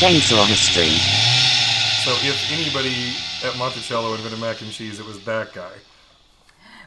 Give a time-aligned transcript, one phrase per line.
[0.00, 0.96] Chainsaw History.
[2.04, 3.12] So if anybody
[3.44, 5.72] at Monticello invented mac and cheese, it was that guy.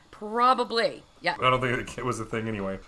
[0.09, 1.03] Probably.
[1.21, 1.35] Yeah.
[1.39, 2.79] I don't think it was a thing anyway.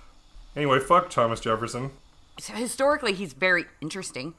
[0.56, 1.92] Anyway, fuck Thomas Jefferson.
[2.40, 4.34] So historically, he's very interesting.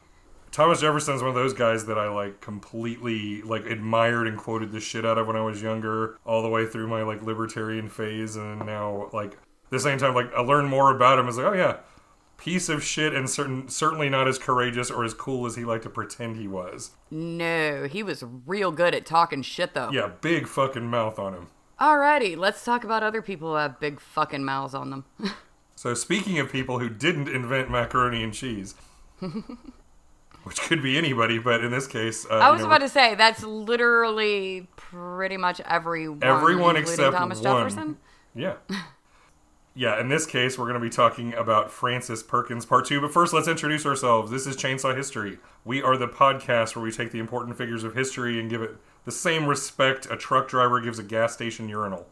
[0.51, 4.81] Thomas Jefferson's one of those guys that I like completely like admired and quoted the
[4.81, 8.35] shit out of when I was younger, all the way through my like libertarian phase,
[8.35, 11.29] and now like at the same time like I learned more about him.
[11.29, 11.77] It's like oh yeah,
[12.37, 15.85] piece of shit, and certain certainly not as courageous or as cool as he liked
[15.85, 16.91] to pretend he was.
[17.11, 19.91] No, he was real good at talking shit, though.
[19.91, 21.47] Yeah, big fucking mouth on him.
[21.81, 25.05] Alrighty, let's talk about other people who have big fucking mouths on them.
[25.79, 28.75] So speaking of people who didn't invent macaroni and cheese.
[29.21, 32.89] Which could be anybody, but in this case, uh, I was you know, about to
[32.89, 36.23] say that's literally pretty much everyone.
[36.23, 37.45] Everyone except Thomas one.
[37.45, 37.97] Jefferson.
[38.35, 38.55] Yeah.
[39.79, 42.99] Yeah, in this case, we're going to be talking about Frances Perkins Part 2.
[43.03, 44.31] But first, let's introduce ourselves.
[44.31, 45.39] This is Chainsaw History.
[45.67, 48.79] We are the podcast where we take the important figures of history and give it
[49.05, 52.07] the same respect a truck driver gives a gas station urinal.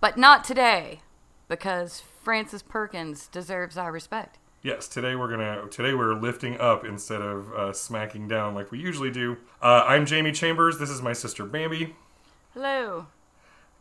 [0.00, 1.00] But not today,
[1.48, 4.38] because Frances Perkins deserves our respect.
[4.62, 8.78] Yes, today we're gonna today we're lifting up instead of uh, smacking down like we
[8.78, 9.38] usually do.
[9.60, 10.78] Uh, I'm Jamie Chambers.
[10.78, 11.96] This is my sister Bambi,
[12.54, 13.06] Hello.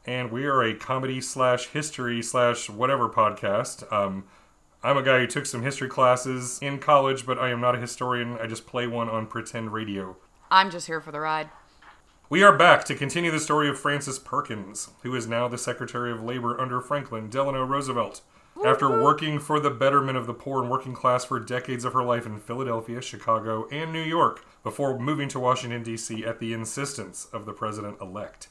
[0.07, 3.91] And we are a comedy slash history slash whatever podcast.
[3.91, 4.23] Um,
[4.81, 7.79] I'm a guy who took some history classes in college, but I am not a
[7.79, 8.37] historian.
[8.37, 10.15] I just play one on pretend radio.
[10.49, 11.49] I'm just here for the ride.
[12.29, 16.11] We are back to continue the story of Frances Perkins, who is now the Secretary
[16.11, 18.21] of Labor under Franklin Delano Roosevelt.
[18.65, 22.03] After working for the betterment of the poor and working class for decades of her
[22.03, 26.25] life in Philadelphia, Chicago, and New York, before moving to Washington, D.C.
[26.25, 28.47] at the insistence of the president elect.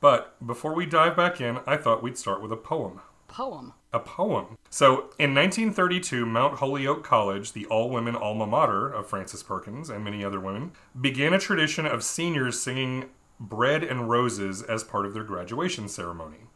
[0.00, 3.00] But before we dive back in, I thought we'd start with a poem.
[3.28, 3.72] Poem.
[3.92, 4.56] A poem.
[4.70, 10.04] So, in 1932, Mount Holyoke College, the all women alma mater of Frances Perkins and
[10.04, 13.06] many other women, began a tradition of seniors singing
[13.40, 16.46] Bread and Roses as part of their graduation ceremony.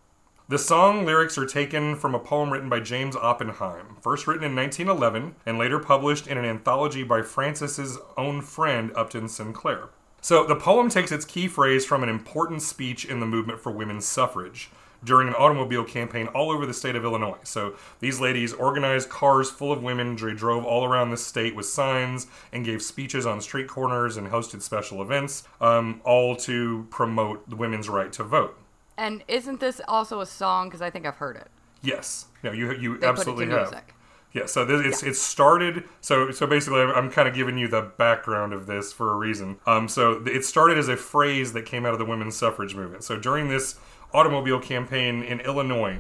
[0.49, 4.57] The song lyrics are taken from a poem written by James Oppenheim, first written in
[4.57, 9.91] 1911 and later published in an anthology by Frances's own friend Upton Sinclair.
[10.21, 13.73] So the poem takes its key phrase from an important speech in the movement for
[13.73, 14.71] women's suffrage
[15.03, 17.39] during an automobile campaign all over the state of Illinois.
[17.43, 21.67] So these ladies organized cars full of women, they drove all around the state with
[21.67, 27.49] signs and gave speeches on street corners and hosted special events, um, all to promote
[27.49, 28.59] the women's right to vote.
[28.99, 30.69] And isn't this also a song?
[30.69, 31.49] Because I think I've heard it.
[31.83, 33.73] Yes, no, you you They absolutely put it to have.
[33.73, 33.95] music.
[34.33, 35.85] Yeah, so this, it's it started.
[36.01, 39.17] So so basically, I'm, I'm kind of giving you the background of this for a
[39.17, 39.59] reason.
[39.67, 43.03] Um, so it started as a phrase that came out of the women's suffrage movement.
[43.03, 43.79] So during this
[44.13, 45.99] automobile campaign in Illinois,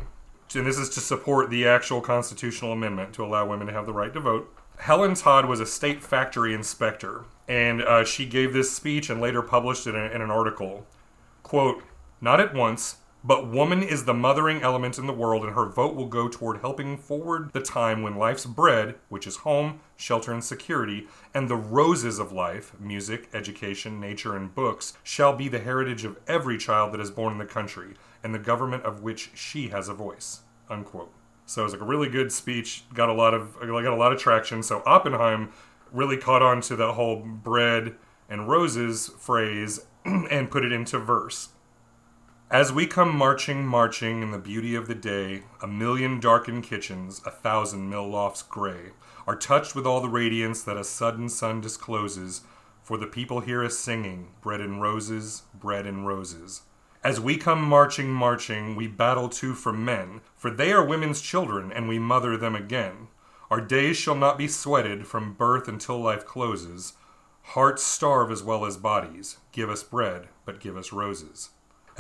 [0.54, 3.92] and this is to support the actual constitutional amendment to allow women to have the
[3.92, 4.52] right to vote.
[4.78, 9.42] Helen Todd was a state factory inspector, and uh, she gave this speech and later
[9.42, 10.86] published it in, in an article.
[11.42, 11.82] Quote,
[12.20, 15.94] not at once, but woman is the mothering element in the world, and her vote
[15.94, 20.42] will go toward helping forward the time when life's bread, which is home, shelter, and
[20.42, 26.04] security, and the roses of life music, education, nature, and books shall be the heritage
[26.04, 29.69] of every child that is born in the country, and the government of which she
[29.69, 30.41] has a voice.
[30.69, 31.12] Unquote.
[31.47, 34.12] So it was like a really good speech, got a lot of got a lot
[34.12, 34.62] of traction.
[34.62, 35.50] So Oppenheim
[35.92, 37.97] really caught on to the whole bread
[38.28, 41.48] and roses phrase and put it into verse.
[42.53, 47.22] As we come marching, marching in the beauty of the day, a million darkened kitchens,
[47.25, 48.91] a thousand mill lofts gray,
[49.25, 52.41] are touched with all the radiance that a sudden sun discloses,
[52.83, 56.62] for the people hear us singing, bread and roses, bread and roses.
[57.05, 61.71] As we come marching, marching, we battle too for men, for they are women's children,
[61.71, 63.06] and we mother them again.
[63.49, 66.94] Our days shall not be sweated from birth until life closes.
[67.43, 69.37] Hearts starve as well as bodies.
[69.53, 71.50] Give us bread, but give us roses.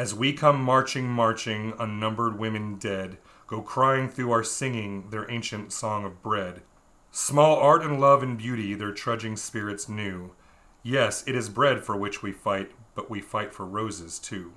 [0.00, 5.74] As we come marching, marching, unnumbered women dead go crying through our singing their ancient
[5.74, 6.62] song of bread.
[7.10, 10.30] Small art and love and beauty their trudging spirits knew.
[10.82, 14.54] Yes, it is bread for which we fight, but we fight for roses too.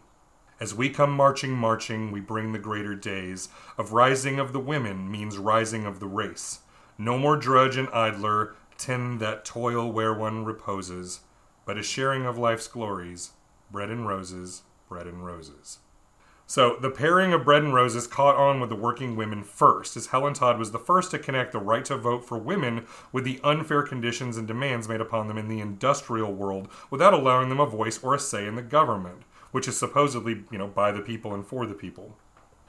[0.61, 5.11] As we come marching, marching, we bring the greater days of rising of the women
[5.11, 6.59] means rising of the race.
[6.97, 11.19] No more drudge and idler, tend that toil where one reposes,
[11.65, 13.31] but a sharing of life's glories,
[13.69, 14.61] bread and roses,
[14.93, 15.79] bread and roses.
[16.45, 20.07] So the pairing of bread and roses caught on with the working women first, as
[20.07, 23.39] Helen Todd was the first to connect the right to vote for women with the
[23.43, 27.65] unfair conditions and demands made upon them in the industrial world without allowing them a
[27.65, 31.33] voice or a say in the government, which is supposedly, you know, by the people
[31.33, 32.15] and for the people.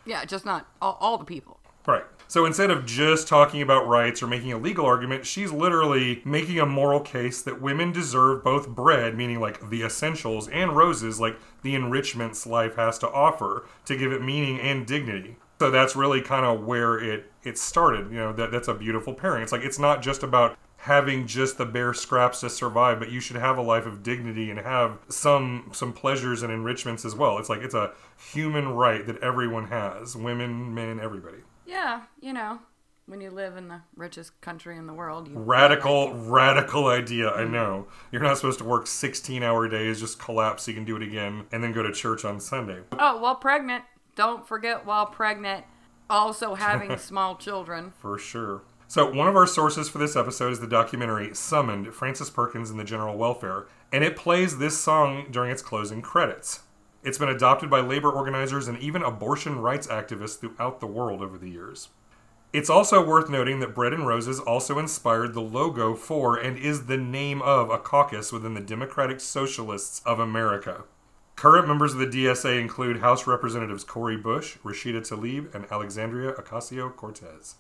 [0.07, 1.61] Yeah, just not all, all the people.
[1.87, 2.05] Right.
[2.27, 6.59] So instead of just talking about rights or making a legal argument, she's literally making
[6.59, 11.39] a moral case that women deserve both bread, meaning like the essentials, and roses, like
[11.63, 15.37] the enrichments life has to offer, to give it meaning and dignity.
[15.61, 18.11] So that's really kind of where it it started.
[18.11, 19.43] You know, that that's a beautiful pairing.
[19.43, 23.21] It's like it's not just about having just the bare scraps to survive, but you
[23.21, 27.39] should have a life of dignity and have some some pleasures and enrichments as well.
[27.39, 27.93] It's like it's a
[28.33, 31.39] human right that everyone has, women, men, everybody.
[31.67, 32.61] Yeah, you know,
[33.07, 37.31] when you live in the richest country in the world, you Radical, radical idea.
[37.31, 37.51] I mm.
[37.51, 37.87] know.
[38.11, 41.03] You're not supposed to work 16 hour days, just collapse so you can do it
[41.03, 42.81] again, and then go to church on Sunday.
[42.99, 43.85] Oh, while pregnant,
[44.17, 45.65] don't forget while pregnant,
[46.09, 47.93] also having small children.
[47.99, 48.63] For sure.
[48.87, 52.79] So, one of our sources for this episode is the documentary Summoned Frances Perkins and
[52.79, 56.61] the General Welfare, and it plays this song during its closing credits.
[57.05, 61.37] It's been adopted by labor organizers and even abortion rights activists throughout the world over
[61.37, 61.91] the years.
[62.55, 66.87] It's also worth noting that Bread and Roses also inspired the logo for and is
[66.87, 70.85] the name of a caucus within the Democratic Socialists of America.
[71.37, 76.95] Current members of the DSA include House Representatives Cori Bush, Rashida Tlaib, and Alexandria Ocasio
[76.95, 77.57] Cortez.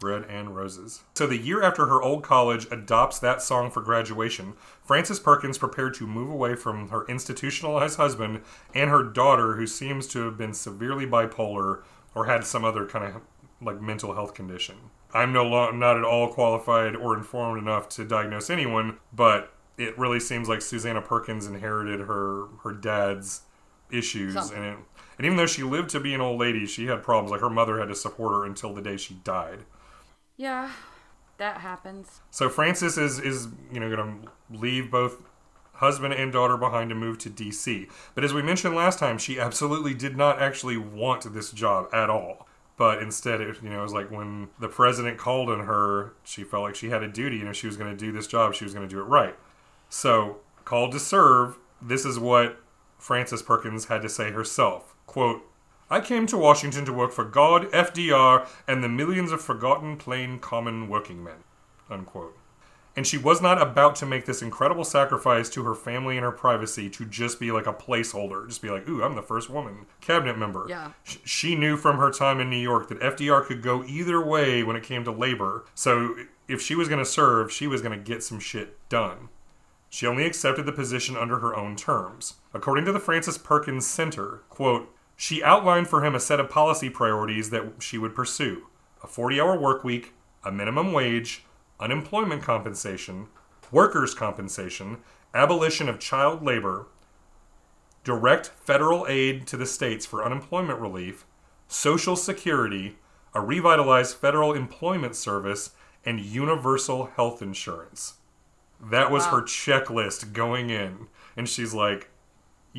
[0.00, 1.02] Bread and Roses.
[1.14, 4.54] So, the year after her old college adopts that song for graduation,
[4.84, 8.42] Frances Perkins prepared to move away from her institutionalized husband
[8.74, 11.82] and her daughter, who seems to have been severely bipolar
[12.14, 13.22] or had some other kind of
[13.60, 14.76] like mental health condition.
[15.12, 19.98] I'm no lo- not at all qualified or informed enough to diagnose anyone, but it
[19.98, 23.42] really seems like Susanna Perkins inherited her her dad's
[23.90, 24.56] issues, Something.
[24.58, 24.78] and it,
[25.16, 27.30] and even though she lived to be an old lady, she had problems.
[27.30, 29.60] Like her mother had to support her until the day she died.
[30.38, 30.70] Yeah,
[31.36, 32.20] that happens.
[32.30, 35.24] So Frances is is you know going to leave both
[35.74, 37.88] husband and daughter behind to move to DC.
[38.14, 42.08] But as we mentioned last time, she absolutely did not actually want this job at
[42.08, 42.46] all.
[42.76, 46.44] But instead, it you know it was like when the president called on her, she
[46.44, 47.38] felt like she had a duty.
[47.38, 48.54] You know, she was going to do this job.
[48.54, 49.36] She was going to do it right.
[49.88, 51.58] So called to serve.
[51.82, 52.60] This is what
[52.96, 54.94] Frances Perkins had to say herself.
[55.06, 55.42] Quote.
[55.90, 60.38] I came to Washington to work for God, FDR, and the millions of forgotten, plain,
[60.38, 61.44] common working men.
[61.90, 62.36] Unquote.
[62.98, 66.32] And she was not about to make this incredible sacrifice to her family and her
[66.32, 69.86] privacy to just be like a placeholder, just be like, ooh, I'm the first woman
[70.00, 70.66] cabinet member.
[70.68, 70.90] Yeah.
[71.04, 74.74] She knew from her time in New York that FDR could go either way when
[74.74, 75.64] it came to labor.
[75.76, 76.16] So
[76.48, 79.28] if she was going to serve, she was going to get some shit done.
[79.88, 82.34] She only accepted the position under her own terms.
[82.52, 86.88] According to the Frances Perkins Center, quote, she outlined for him a set of policy
[86.88, 88.68] priorities that she would pursue
[89.02, 91.44] a 40 hour work week, a minimum wage,
[91.80, 93.26] unemployment compensation,
[93.72, 94.98] workers' compensation,
[95.34, 96.86] abolition of child labor,
[98.04, 101.26] direct federal aid to the states for unemployment relief,
[101.66, 102.96] social security,
[103.34, 105.70] a revitalized federal employment service,
[106.04, 108.14] and universal health insurance.
[108.80, 109.30] That was Wow.
[109.32, 111.08] her checklist going in.
[111.36, 112.08] And she's like,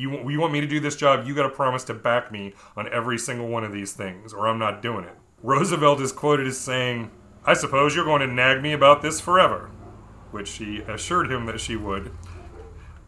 [0.00, 2.54] you, you want me to do this job, you got to promise to back me
[2.76, 5.14] on every single one of these things, or I'm not doing it.
[5.42, 7.10] Roosevelt is quoted as saying,
[7.44, 9.70] I suppose you're going to nag me about this forever,
[10.30, 12.12] which she assured him that she would.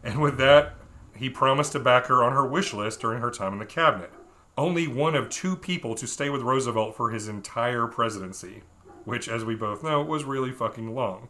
[0.03, 0.75] And with that,
[1.15, 4.11] he promised to back her on her wish list during her time in the cabinet.
[4.55, 8.61] Only one of two people to stay with Roosevelt for his entire presidency,
[9.05, 11.29] which, as we both know, was really fucking long.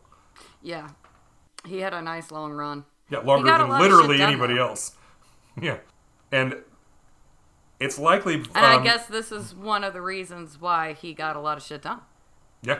[0.61, 0.89] Yeah,
[1.65, 2.83] he had a nice long run.
[3.09, 4.69] Yeah, longer than literally anybody though.
[4.69, 4.95] else.
[5.61, 5.77] Yeah.
[6.31, 6.55] And
[7.79, 8.35] it's likely.
[8.35, 11.57] And I um, guess this is one of the reasons why he got a lot
[11.57, 12.01] of shit done.
[12.63, 12.79] Yeah.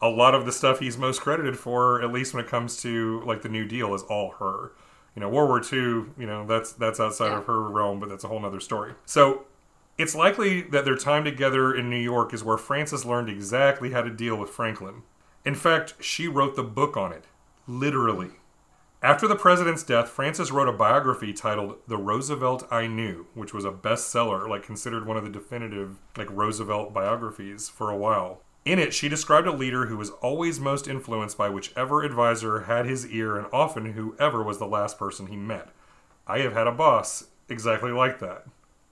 [0.00, 3.20] A lot of the stuff he's most credited for, at least when it comes to
[3.26, 4.72] like the New Deal, is all her.
[5.16, 7.38] You know, World War II, you know, that's that's outside Yeah.
[7.38, 8.92] of her realm, but that's a whole nother story.
[9.06, 9.46] So
[9.96, 14.02] it's likely that their time together in New York is where Frances learned exactly how
[14.02, 15.02] to deal with Franklin.
[15.44, 17.24] In fact, she wrote the book on it.
[17.66, 18.30] Literally.
[19.00, 23.64] After the president's death, Frances wrote a biography titled The Roosevelt I Knew, which was
[23.64, 28.42] a bestseller, like considered one of the definitive like Roosevelt biographies for a while.
[28.64, 32.86] In it, she described a leader who was always most influenced by whichever advisor had
[32.86, 35.68] his ear and often whoever was the last person he met.
[36.26, 38.46] I have had a boss exactly like that.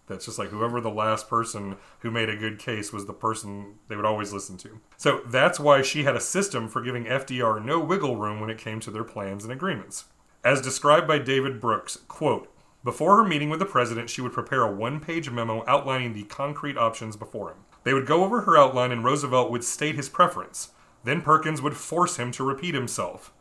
[0.07, 3.75] That's just like whoever the last person who made a good case was the person
[3.89, 4.81] they would always listen to.
[4.97, 8.59] So that's why she had a system for giving FDR no wiggle room when it
[8.59, 10.05] came to their plans and agreements.
[10.45, 12.53] As described by David Brooks, quote,
[12.85, 16.23] before her meeting with the president, she would prepare a one page memo outlining the
[16.23, 17.57] concrete options before him.
[17.83, 20.71] They would go over her outline and Roosevelt would state his preference.
[21.03, 23.33] Then Perkins would force him to repeat himself.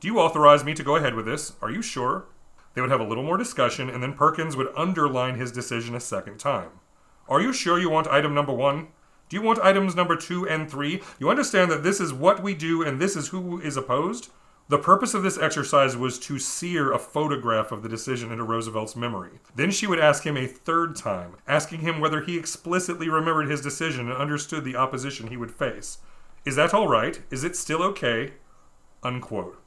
[0.00, 1.52] Do you authorize me to go ahead with this?
[1.60, 2.26] Are you sure?
[2.74, 6.00] They would have a little more discussion, and then Perkins would underline his decision a
[6.00, 6.70] second time.
[7.28, 8.88] Are you sure you want item number one?
[9.28, 11.02] Do you want items number two and three?
[11.18, 14.30] You understand that this is what we do and this is who is opposed?
[14.68, 18.96] The purpose of this exercise was to sear a photograph of the decision into Roosevelt's
[18.96, 19.40] memory.
[19.54, 23.60] Then she would ask him a third time, asking him whether he explicitly remembered his
[23.60, 25.98] decision and understood the opposition he would face.
[26.46, 27.20] Is that all right?
[27.30, 28.34] Is it still okay?
[29.02, 29.60] Unquote.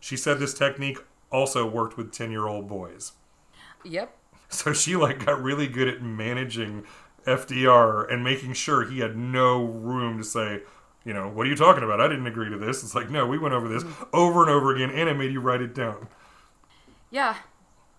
[0.00, 0.98] She said this technique
[1.30, 3.12] also worked with 10 year old boys.
[3.84, 4.14] Yep.
[4.50, 6.84] So she like got really good at managing
[7.26, 10.62] FDR and making sure he had no room to say,
[11.04, 12.00] you know, what are you talking about?
[12.00, 12.82] I didn't agree to this.
[12.82, 14.04] It's like, no, we went over this mm-hmm.
[14.14, 16.08] over and over again, and I made you write it down.
[17.10, 17.36] Yeah.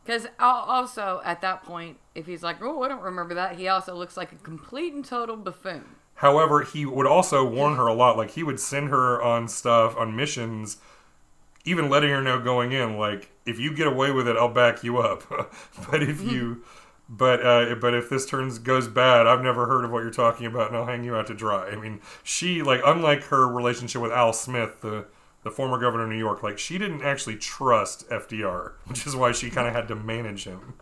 [0.03, 3.93] Because also at that point, if he's like, oh, I don't remember that, he also
[3.95, 5.85] looks like a complete and total buffoon.
[6.15, 8.17] However, he would also warn her a lot.
[8.17, 10.77] Like he would send her on stuff on missions,
[11.65, 14.83] even letting her know going in, like if you get away with it, I'll back
[14.83, 15.23] you up.
[15.91, 16.63] but if you,
[17.09, 20.45] but uh, but if this turns goes bad, I've never heard of what you're talking
[20.45, 21.69] about, and I'll hang you out to dry.
[21.69, 25.05] I mean, she like unlike her relationship with Al Smith, the
[25.43, 29.31] the former governor of New York, like she didn't actually trust FDR, which is why
[29.31, 30.75] she kind of had to manage him.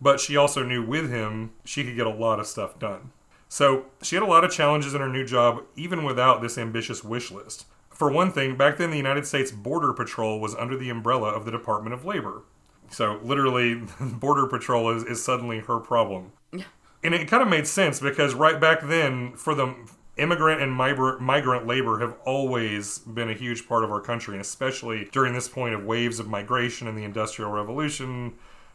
[0.00, 3.10] But she also knew with him she could get a lot of stuff done.
[3.48, 7.02] So she had a lot of challenges in her new job, even without this ambitious
[7.02, 7.64] wish list.
[7.98, 11.44] For one thing, back then the United States Border Patrol was under the umbrella of
[11.44, 12.42] the Department of Labor.
[12.90, 16.30] So literally, Border Patrol is, is suddenly her problem.
[17.02, 19.74] And it kind of made sense because right back then, for the
[20.16, 24.40] immigrant and migrant migrant labor have always been a huge part of our country, and
[24.40, 28.34] especially during this point of waves of migration and the Industrial Revolution.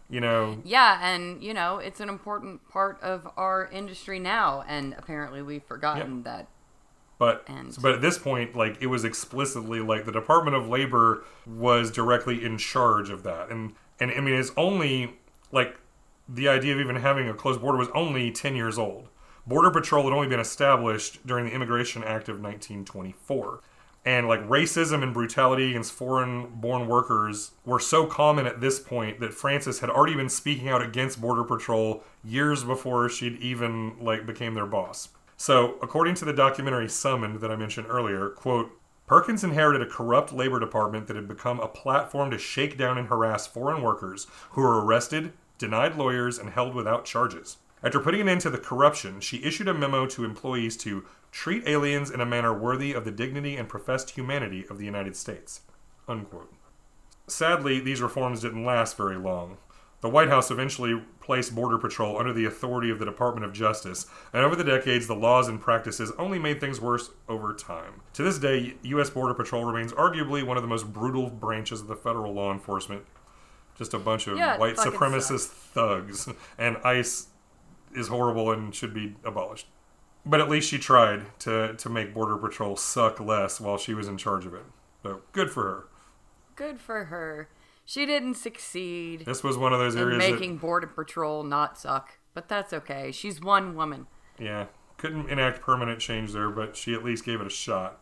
[0.10, 4.94] You know, Yeah, and you know, it's an important part of our industry now, and
[4.98, 6.48] apparently we've forgotten that.
[7.24, 11.24] But And- but at this point, like it was explicitly like the Department of Labor
[11.46, 15.15] was directly in charge of that, and and I mean it's only
[15.51, 15.77] like
[16.27, 19.08] the idea of even having a closed border was only ten years old.
[19.48, 23.60] Border Patrol had only been established during the Immigration Act of 1924.
[24.06, 29.22] And like racism and brutality against foreign born workers were so common at this point
[29.22, 34.25] that Frances had already been speaking out against Border Patrol years before she'd even like
[34.25, 35.08] became their boss.
[35.38, 38.72] So, according to the documentary Summoned that I mentioned earlier, quote,
[39.06, 43.10] Perkins inherited a corrupt labor department that had become a platform to shake down and
[43.10, 47.58] harass foreign workers who were arrested, denied lawyers, and held without charges.
[47.84, 51.68] After putting an end to the corruption, she issued a memo to employees to treat
[51.68, 55.62] aliens in a manner worthy of the dignity and professed humanity of the United States.
[56.08, 56.54] Unquote.
[57.28, 59.58] Sadly, these reforms didn't last very long.
[60.00, 64.06] The White House eventually placed Border Patrol under the authority of the Department of Justice,
[64.34, 68.01] and over the decades, the laws and practices only made things worse over time.
[68.13, 69.10] To this day, U.S.
[69.10, 73.06] Border Patrol remains arguably one of the most brutal branches of the federal law enforcement.
[73.77, 77.27] Just a bunch of Yeah, white supremacist thugs, and ICE
[77.96, 79.68] is horrible and should be abolished.
[80.25, 84.08] But at least she tried to, to make Border Patrol suck less while she was
[84.08, 84.63] in charge of it.
[85.01, 85.86] So good for her.
[86.56, 87.50] Good for her.
[87.86, 92.18] She didn't succeed This was one of those areas that making Border Patrol not suck,
[92.34, 93.12] but that's okay.
[93.12, 94.08] She's one woman.
[94.40, 98.00] Yeah, couldn't enact permanent change there, but she at least gave it a shot.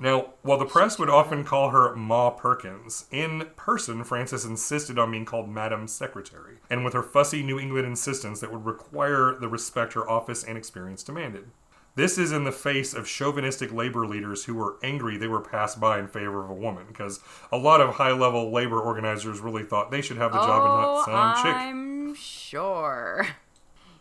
[0.00, 5.10] Now, while the press would often call her Ma Perkins, in person, Frances insisted on
[5.10, 9.48] being called Madam Secretary, and with her fussy New England insistence that would require the
[9.48, 11.50] respect her office and experience demanded.
[12.00, 15.78] This is in the face of chauvinistic labor leaders who were angry they were passed
[15.78, 17.20] by in favor of a woman, because
[17.52, 20.86] a lot of high level labor organizers really thought they should have the job and
[20.86, 21.54] oh, not some chick.
[21.54, 23.26] I'm sure.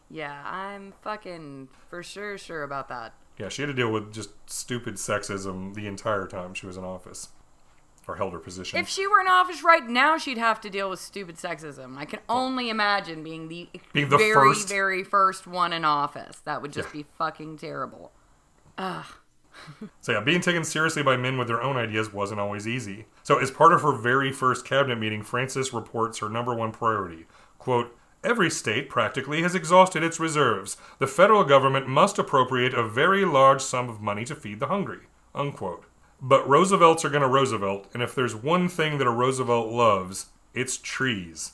[0.09, 3.15] Yeah, I'm fucking for sure sure about that.
[3.37, 6.85] Yeah, she had to deal with just stupid sexism the entire time she was in
[6.85, 7.27] office
[8.09, 8.79] or held her position.
[8.79, 11.95] If she were in office right now, she'd have to deal with stupid sexism.
[11.97, 14.67] I can only imagine being the, Being the very, first.
[14.67, 16.39] very first one in office.
[16.45, 17.01] That would just Yeah.
[17.03, 18.11] be fucking terrible.
[20.01, 23.05] so yeah, being taken seriously by men with their own ideas wasn't always easy.
[23.23, 27.25] So as part of her very first cabinet meeting, Frances reports her number one priority.
[27.57, 30.75] Quote, Every state practically has exhausted its reserves.
[30.97, 35.01] The federal government must appropriate a very large sum of money to feed the hungry.
[35.33, 35.85] Unquote.
[36.21, 40.27] But Roosevelts are going to Roosevelt, and if there's one thing that a Roosevelt loves,
[40.53, 41.53] it's trees.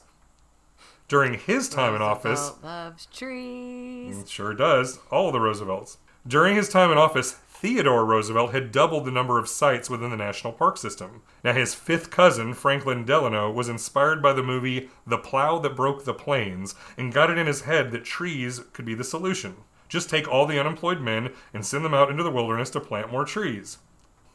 [1.07, 4.17] During his time in office, loves trees.
[4.17, 4.99] it sure does.
[5.11, 5.97] All of the Roosevelts.
[6.27, 10.17] During his time in office, Theodore Roosevelt had doubled the number of sites within the
[10.17, 11.21] national park system.
[11.43, 16.05] Now, his fifth cousin, Franklin Delano, was inspired by the movie The Plow That Broke
[16.05, 19.57] the Plains and got it in his head that trees could be the solution.
[19.87, 23.11] Just take all the unemployed men and send them out into the wilderness to plant
[23.11, 23.77] more trees.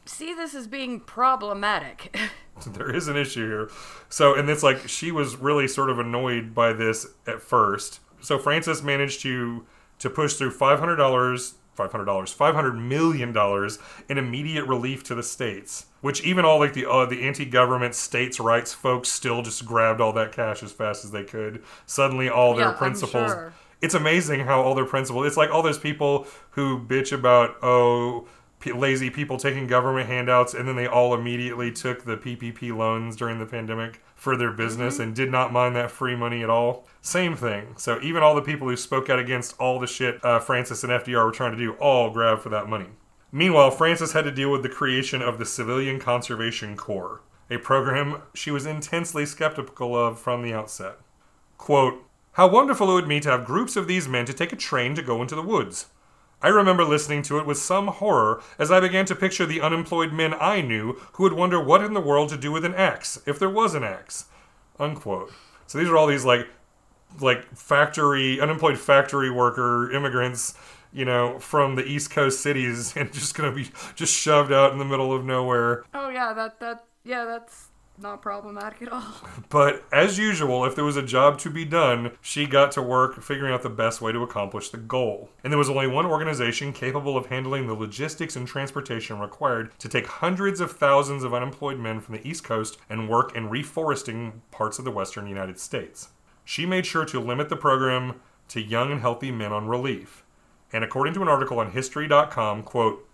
[0.05, 2.17] See this as being problematic.
[2.67, 3.69] there is an issue here.
[4.09, 7.99] So, and it's like she was really sort of annoyed by this at first.
[8.21, 9.65] So Frances managed to
[9.99, 13.35] to push through five hundred dollars $500, $500 million
[14.09, 18.39] in immediate relief to the states, which even all like the uh, the anti-government states'
[18.39, 21.63] rights folks still just grabbed all that cash as fast as they could.
[21.85, 23.31] Suddenly, all their Yeah, principles.
[23.31, 23.53] sure.
[23.81, 25.25] It's amazing how all their principles.
[25.25, 28.27] It's like all those people who bitch about oh.
[28.61, 33.15] P- Lazy people taking government handouts, and then they all immediately took the PPP loans
[33.15, 36.87] during the pandemic for their business and did not mind that free money at all.
[37.01, 37.73] Same thing.
[37.75, 40.93] So even all the people who spoke out against all the shit uh, Frances and
[40.93, 42.89] FDR were trying to do, all grabbed for that money.
[43.31, 48.21] Meanwhile, Frances had to deal with the creation of the Civilian Conservation Corps, a program
[48.35, 50.97] she was intensely skeptical of from the outset.
[51.57, 52.03] Quote,
[52.33, 54.93] How wonderful it would be to have groups of these men to take a train
[54.95, 55.87] to go into the woods.
[56.43, 60.11] I remember listening to it with some horror as I began to picture the unemployed
[60.11, 63.21] men I knew who would wonder what in the world to do with an axe,
[63.25, 64.25] if there was an axe.
[64.79, 65.31] Unquote.
[65.67, 66.47] So these are all these like
[67.19, 70.55] like factory unemployed factory worker immigrants,
[70.93, 74.79] you know, from the East Coast cities and just gonna be just shoved out in
[74.79, 75.83] the middle of nowhere.
[75.93, 77.70] Oh yeah, that that yeah, that's
[78.01, 79.03] not problematic at all.
[79.49, 83.21] But as usual, if there was a job to be done, she got to work
[83.21, 85.29] figuring out the best way to accomplish the goal.
[85.43, 89.89] And there was only one organization capable of handling the logistics and transportation required to
[89.89, 94.33] take hundreds of thousands of unemployed men from the East Coast and work in reforesting
[94.51, 96.09] parts of the western United States.
[96.45, 100.23] She made sure to limit the program to young and healthy men on relief.
[100.73, 103.07] And according to an article on History.com, quote,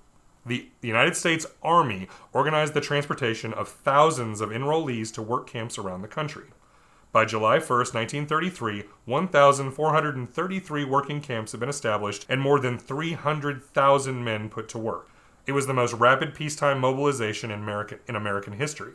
[0.48, 6.02] the United States Army organized the transportation of thousands of enrollees to work camps around
[6.02, 6.46] the country.
[7.12, 14.50] By July 1, 1933, 1,433 working camps had been established and more than 300,000 men
[14.50, 15.10] put to work.
[15.46, 18.94] It was the most rapid peacetime mobilization in American, in American history.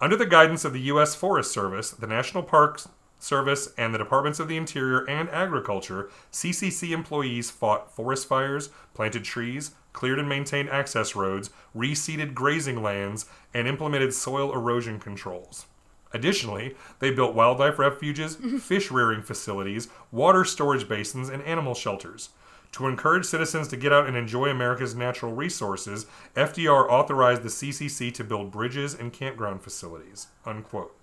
[0.00, 1.14] Under the guidance of the U.S.
[1.14, 6.90] Forest Service, the National Parks Service, and the Departments of the Interior and Agriculture, CCC
[6.90, 13.68] employees fought forest fires, planted trees, cleared and maintained access roads, reseeded grazing lands, and
[13.68, 15.66] implemented soil erosion controls.
[16.12, 22.30] Additionally, they built wildlife refuges, fish rearing facilities, water storage basins, and animal shelters.
[22.72, 28.12] To encourage citizens to get out and enjoy America's natural resources, FDR authorized the CCC
[28.14, 30.28] to build bridges and campground facilities.
[30.46, 30.96] Unquote.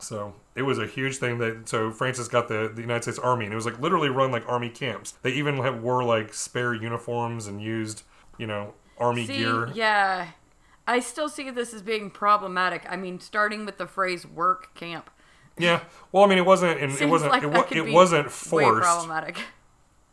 [0.00, 3.44] So it was a huge thing that so Frances got the, the United States Army
[3.44, 5.14] and it was like literally run like army camps.
[5.22, 8.02] They even have, wore like spare uniforms and used
[8.38, 9.68] you know army See, gear.
[9.74, 10.28] yeah,
[10.86, 12.84] I still see this as being problematic.
[12.88, 15.10] I mean, starting with the phrase "work camp"
[15.58, 15.80] Yeah.
[16.12, 16.80] Well, I mean, it wasn't.
[16.80, 17.32] And it wasn't.
[17.32, 18.82] like it, that wa- could it wasn't forced.
[18.82, 19.38] problematic.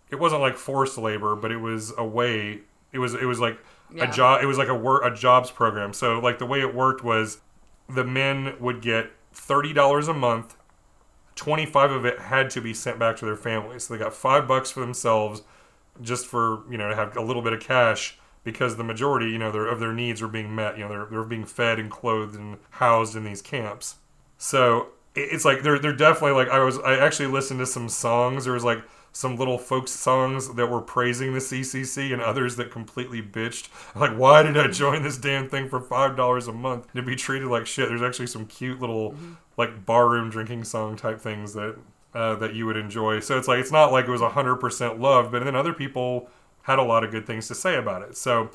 [0.09, 2.61] It wasn't like forced labor, but it was a way.
[2.91, 3.13] It was.
[3.15, 3.57] It was like
[3.93, 4.09] Yeah.
[4.09, 4.41] a job.
[4.43, 5.91] It was like a work a jobs program.
[5.93, 7.39] So like the way it worked was,
[7.89, 10.55] the men would get thirty dollars a month.
[11.35, 13.85] Twenty five of it had to be sent back to their families.
[13.85, 15.41] So they got five bucks for themselves,
[16.01, 19.37] just for you know to have a little bit of cash because the majority you
[19.37, 20.77] know their, of their needs were being met.
[20.77, 23.95] You know they're they're being fed and clothed and housed in these camps.
[24.37, 28.45] So it's like they're they're definitely like I was I actually listened to some songs.
[28.45, 28.83] There was like
[29.13, 33.69] some little folk songs that were praising the CCC and others that completely bitched.
[33.95, 37.15] Like, why did I join this damn thing for five dollars a month to be
[37.15, 37.87] treated like shit?
[37.87, 39.15] There's actually some cute little
[39.55, 41.77] like barroom drinking song type things that
[42.13, 43.19] uh, that you would enjoy.
[43.19, 46.29] So it's like it's not like it was hundred percent love, but then other people
[46.63, 48.17] had a lot of good things to say about it.
[48.17, 48.49] So.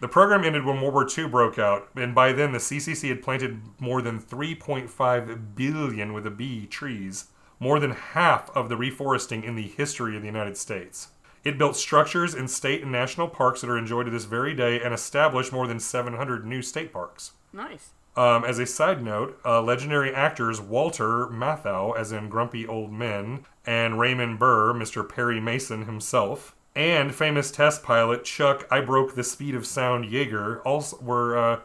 [0.00, 3.22] The program ended when World War II broke out, and by then the CCC had
[3.22, 7.26] planted more than 3.5 billion with a B trees,
[7.62, 11.10] more than half of the reforesting in the history of the United States.
[11.44, 14.80] It built structures in state and national parks that are enjoyed to this very day
[14.82, 17.34] and established more than 700 new state parks.
[17.52, 17.90] Nice.
[18.16, 23.44] Um, as a side note, uh, legendary actors Walter Matthau, as in Grumpy Old Men,
[23.64, 25.08] and Raymond Burr, Mr.
[25.08, 30.60] Perry Mason himself, and famous test pilot Chuck I Broke the Speed of Sound Yeager
[30.64, 31.60] also were uh,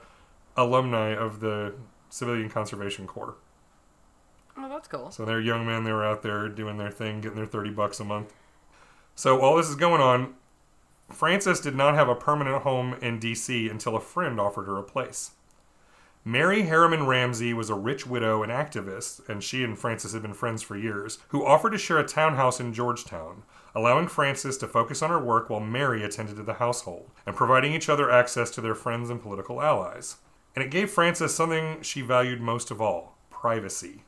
[0.55, 1.73] alumni of the
[2.11, 3.33] Civilian Conservation Corps.
[4.57, 5.11] Oh, that's cool.
[5.11, 5.83] So they're young men.
[5.83, 8.33] They were out there doing their thing, getting their 30 bucks a month.
[9.15, 10.33] So while this is going on,
[11.09, 13.69] Frances did not have a permanent home in D.C.
[13.69, 15.31] until a friend offered her a place.
[16.25, 20.33] Mary Harriman Rumsey was a rich widow and activist, and she and Frances had been
[20.33, 23.43] friends for years, who offered to share a townhouse in Georgetown,
[23.73, 27.71] allowing Frances to focus on her work while Mary attended to the household, and providing
[27.73, 30.17] each other access to their friends and political allies.
[30.53, 34.03] And it gave Frances something she valued most of all privacy.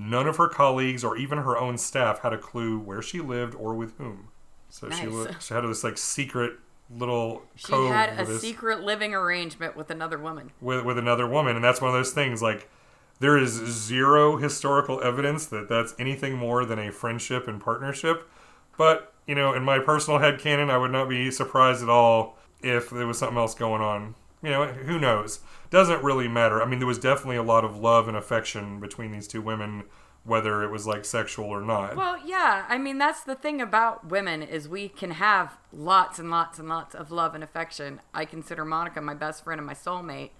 [0.00, 3.54] None of her colleagues or even her own staff had a clue where she lived
[3.56, 4.28] or with whom.
[4.68, 5.12] So she, Nice.
[5.12, 6.52] wa- she had this like secret
[6.90, 10.52] little She code had a this- secret living arrangement with another woman.
[10.60, 12.40] with with another woman, and that's one of those things.
[12.40, 12.70] Like
[13.18, 18.28] there is zero historical evidence that that's anything more than a friendship and partnership.
[18.76, 22.38] But you know, in my personal head canon, I would not be surprised at all
[22.62, 24.14] if there was something else going on.
[24.42, 25.40] You know, who knows?
[25.70, 26.62] Doesn't really matter.
[26.62, 29.84] I mean, there was definitely a lot of love and affection between these two women,
[30.24, 31.96] whether it was like sexual or not.
[31.96, 32.64] Well, yeah.
[32.68, 36.68] I mean, that's the thing about women is we can have lots and lots and
[36.68, 38.00] lots of love and affection.
[38.14, 40.30] I consider Monica my best friend and my soulmate.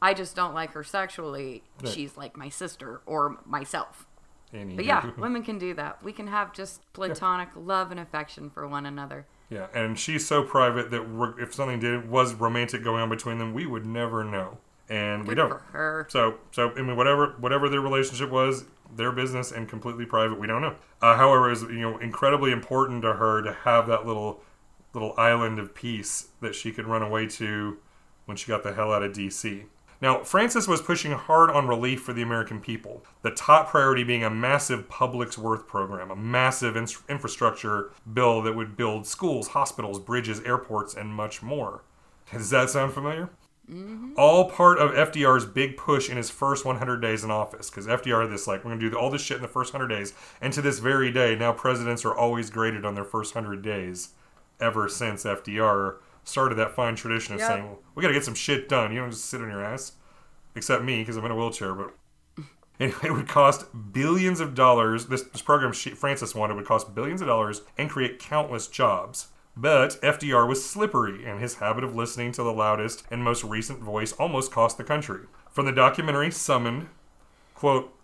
[0.00, 1.62] I just don't like her sexually.
[1.84, 4.06] She's like my sister or myself.
[4.52, 4.76] Anywho.
[4.76, 6.02] But yeah, women can do that.
[6.02, 9.26] We can have just platonic love and affection for one another.
[9.52, 13.52] Yeah, and she's so private that if something did was romantic going on between them,
[13.52, 14.56] we would never know,
[14.88, 15.50] and we don't.
[15.50, 16.06] for her.
[16.08, 18.64] So, so I mean, whatever whatever their relationship was,
[18.96, 20.40] their business and completely private.
[20.40, 20.76] We don't know.
[21.02, 24.40] Uh, however, it was you know incredibly important to her to have that little
[24.94, 27.76] little island of peace that she could run away to
[28.24, 29.64] when she got the hell out of D.C.
[30.02, 34.24] Now, Frances was pushing hard on relief for the American people, the top priority being
[34.24, 40.00] a massive public works program, a massive in- infrastructure bill that would build schools, hospitals,
[40.00, 41.84] bridges, airports, and much more.
[42.32, 43.30] Does that sound familiar?
[43.70, 44.14] Mm-hmm.
[44.16, 47.70] All part of FDR's big push in his first 100 days in office.
[47.70, 49.86] Because FDR, this like, we're going to do all this shit in the first 100
[49.94, 50.14] days.
[50.40, 54.10] And to this very day, now presidents are always graded on their first 100 days
[54.60, 57.48] ever since FDR started that fine tradition of Yep.
[57.48, 58.92] saying, well, we got to get some shit done.
[58.92, 59.92] You don't just sit on your ass.
[60.54, 61.94] Except me, because I'm in a wheelchair, but.
[62.80, 65.06] Anyway, it would cost billions of dollars.
[65.06, 69.28] This, this program she, Frances wanted would cost billions of dollars and create countless jobs.
[69.54, 73.80] But FDR was slippery, and his habit of listening to the loudest and most recent
[73.80, 75.26] voice almost cost the country.
[75.50, 76.88] From the documentary Summoned,
[77.54, 77.94] quote,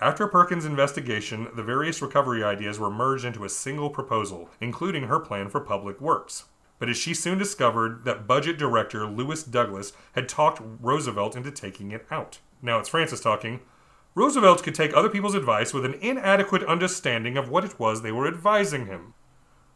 [0.00, 5.20] after Perkins' investigation, the various recovery ideas were merged into a single proposal, including her
[5.20, 6.44] plan for public works.
[6.84, 11.92] But as she soon discovered that budget director Lewis Douglas had talked Roosevelt into taking
[11.92, 12.40] it out.
[12.60, 13.60] Now it's Frances talking.
[14.14, 18.12] Roosevelt could take other people's advice with an inadequate understanding of what it was they
[18.12, 19.14] were advising him.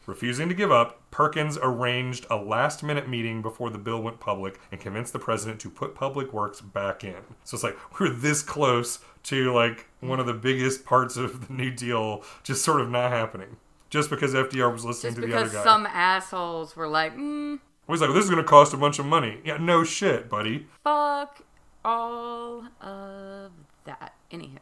[0.05, 4.61] Refusing to give up, Perkins arranged a last minute meeting before the bill went public
[4.71, 7.23] and convinced the president to put public works back in.
[7.43, 11.55] So it's like we're this close to like one of the biggest parts of the
[11.55, 13.57] New Deal just sort of not happening.
[13.91, 15.65] Just because FDR was listening Just to the other because guy.
[15.65, 19.07] some assholes were like, mm, He's like, this is going to cost a bunch of
[19.07, 19.41] money.
[19.45, 20.67] Yeah, no shit, buddy.
[20.85, 21.41] fuck
[21.85, 23.53] all of
[23.85, 24.15] that.
[24.31, 24.59] Anywho.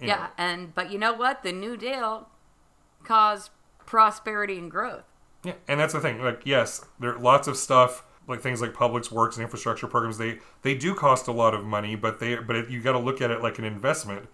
[0.00, 1.42] You Yeah, and but you know what?
[1.42, 2.28] The New Deal
[3.04, 3.50] caused
[3.84, 5.04] prosperity and growth.
[5.44, 6.22] Yeah, and that's the thing.
[6.22, 10.16] Like, yes, there are lots of stuff like things like public works and infrastructure programs.
[10.18, 12.98] They they do cost a lot of money, but they but it, you got to
[12.98, 14.28] look at it like an investment.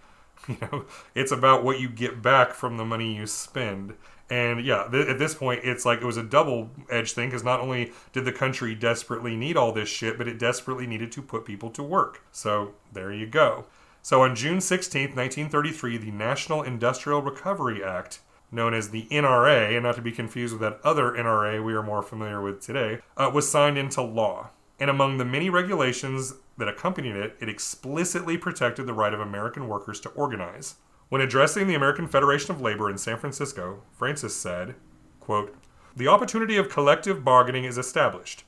[0.49, 3.95] You know, it's about what you get back from the money you spend.
[4.29, 7.45] And yeah, th- at this point, it's like it was a double edged thing because
[7.45, 11.23] not only did the country desperately need all this shit, but it desperately needed to
[11.23, 12.23] put people to work.
[12.31, 13.67] So there you go.
[14.03, 18.21] So on June 16th, 1933, the National Industrial Recovery Act
[18.53, 21.83] known as the NRA, and not to be confused with that other NRA we are
[21.83, 24.51] more familiar with today, uh, was signed into law.
[24.79, 29.69] And among the many regulations that accompanied it, it explicitly protected the right of American
[29.69, 30.77] workers to organize.
[31.09, 34.75] When addressing the American Federation of Labor in San Francisco, Frances said,
[35.21, 35.55] quote,
[35.97, 38.45] The opportunity of collective bargaining is established.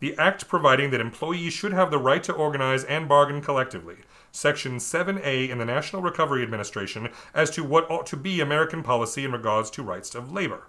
[0.00, 3.96] The act providing that employees should have the right to organize and bargain collectively.
[4.30, 9.24] Section 7A in the National Recovery Administration as to what ought to be American policy
[9.24, 10.68] in regards to rights of labor.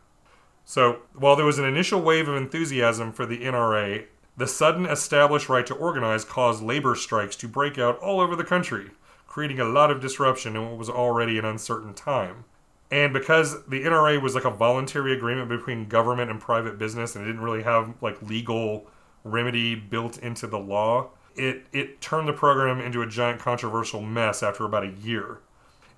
[0.66, 4.06] So, while there was an initial wave of enthusiasm for the NRA,
[4.40, 8.44] the sudden established right to organize caused labor strikes to break out all over the
[8.46, 8.92] country,
[9.28, 12.46] creating a lot of disruption in what was already an uncertain time.
[12.90, 17.26] And because the NRA was like a voluntary agreement between government and private business and
[17.26, 18.88] it didn't really have like legal
[19.26, 24.42] remedy built into the law, it, it turned the program into a giant controversial mess
[24.42, 25.40] after about a year.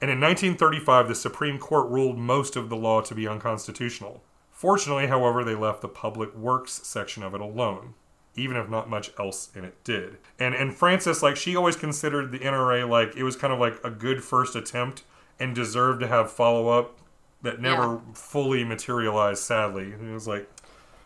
[0.01, 4.23] And in 1935, the Supreme Court ruled most of the law to be unconstitutional.
[4.49, 7.93] Fortunately, however, they left the public works section of it alone,
[8.35, 10.17] even if not much else in it did.
[10.39, 13.79] And and Frances, like she always considered the NRA like it was kind of like
[13.83, 15.03] a good first attempt
[15.39, 16.97] and deserved to have follow up
[17.41, 17.99] that never Yeah.
[18.13, 19.43] fully materialized.
[19.43, 20.49] Sadly, it was like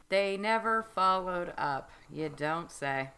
[0.09, 1.89] They never followed up.
[2.11, 3.09] You don't say.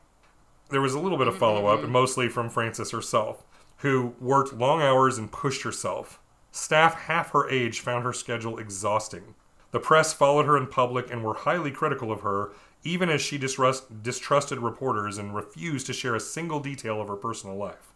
[0.69, 1.91] there was a little bit of follow up, mm-hmm.
[1.91, 3.43] mostly from Frances herself,
[3.77, 6.19] who worked long hours and pushed herself.
[6.51, 9.35] Staff half her age found her schedule exhausting.
[9.71, 12.51] The press followed her in public and were highly critical of her,
[12.87, 17.15] even as she distrust, distrusted reporters and refused to share a single detail of her
[17.15, 17.93] personal life.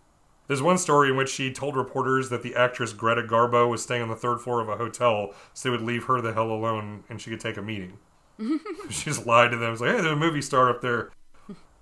[0.48, 4.02] There's one story in which she told reporters that the actress Greta Garbo was staying
[4.02, 7.06] on the third floor of a hotel, so they would leave her the hell alone
[7.10, 8.00] and she could take a meeting.
[8.90, 9.72] she just lied to them.
[9.72, 11.12] It's like, hey, there's a movie star up there.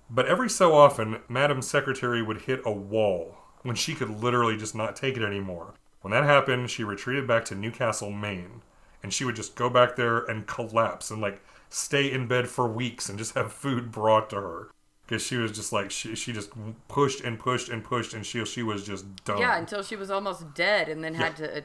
[0.08, 4.74] But every so often, Madam's secretary would hit a wall when she could literally just
[4.74, 5.74] not take it anymore.
[6.02, 8.62] When that happened, she retreated back to Newcastle, Maine.
[9.02, 12.66] and she would just go back there and collapse and like stay in bed for
[12.66, 14.70] weeks and just have food brought to her
[15.06, 16.50] because she was just like she, she just
[16.88, 19.38] pushed and pushed and pushed and she she was just done.
[19.38, 21.60] Yeah, until she was almost dead, and then had to uh,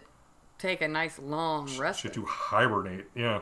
[0.58, 2.02] take a nice long rest.
[2.02, 3.06] She had to hibernate.
[3.15, 3.41] Yeah.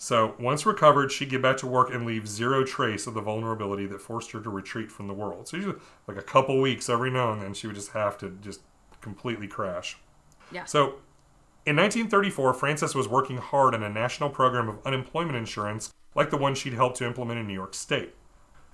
[0.00, 3.86] So once recovered, she'd get back to work and leave zero trace of the vulnerability
[3.86, 5.48] that forced her to retreat from the world.
[5.48, 8.30] So usually, like a couple weeks every now and then, she would just have to
[8.40, 8.60] just
[9.00, 9.98] completely crash.
[10.52, 10.64] Yeah.
[10.64, 11.00] So
[11.68, 16.36] in 1934, Frances was working hard on a national program of unemployment insurance like the
[16.36, 18.14] one she'd helped to implement in New York State.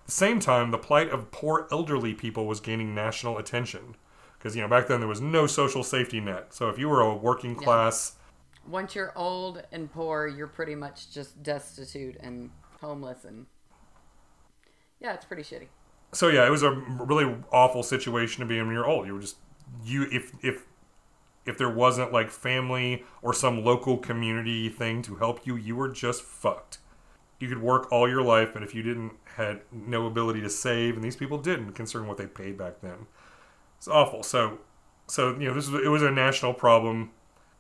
[0.03, 3.97] At the same time, the plight of poor elderly people was gaining national attention.
[4.39, 6.55] Because, you know, back then there was no social safety net.
[6.55, 8.17] So if you were a working class
[8.69, 13.47] Once you're old and poor, you're pretty much just destitute and homeless, and
[15.01, 15.67] yeah, it's pretty shitty.
[16.13, 19.07] so yeah, it was a really awful situation to be in when you're old.
[19.07, 19.37] You were just
[19.85, 20.65] you if if
[21.47, 25.89] if there wasn't like family or some local community thing to help you, you were
[25.89, 26.79] just fucked.
[27.39, 30.95] You could work all your life, but if you didn't had no ability to save,
[30.95, 33.07] and these people didn't, considering what they paid back then,
[33.77, 34.23] it's awful.
[34.23, 34.59] So
[35.07, 37.11] so you know this was it was a national problem,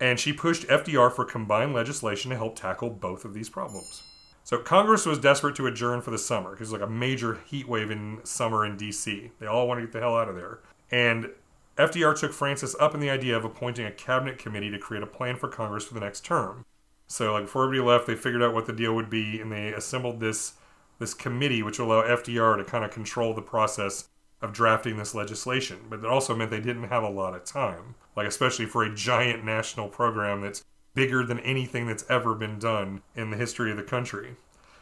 [0.00, 4.02] and she pushed FDR for combined legislation to help tackle both of these problems.
[4.44, 7.90] So Congress was desperate to adjourn for the summer because like a major heat wave
[7.90, 9.30] in summer in D.C.
[9.38, 11.30] They all want to get the hell out of there, and
[11.76, 15.08] FDR took Frances up in the idea of appointing a cabinet committee to create a
[15.08, 16.64] plan for Congress for the next term.
[17.08, 19.72] So like before everybody left, they figured out what the deal would be, and they
[19.72, 20.54] assembled this
[21.00, 24.08] this committee, which will allow FDR to kind of control the process
[24.40, 25.78] of drafting this legislation.
[25.90, 28.94] But it also meant they didn't have a lot of time, like especially for a
[28.94, 30.62] giant national program that's
[30.94, 34.36] bigger than anything that's ever been done in the history of the country.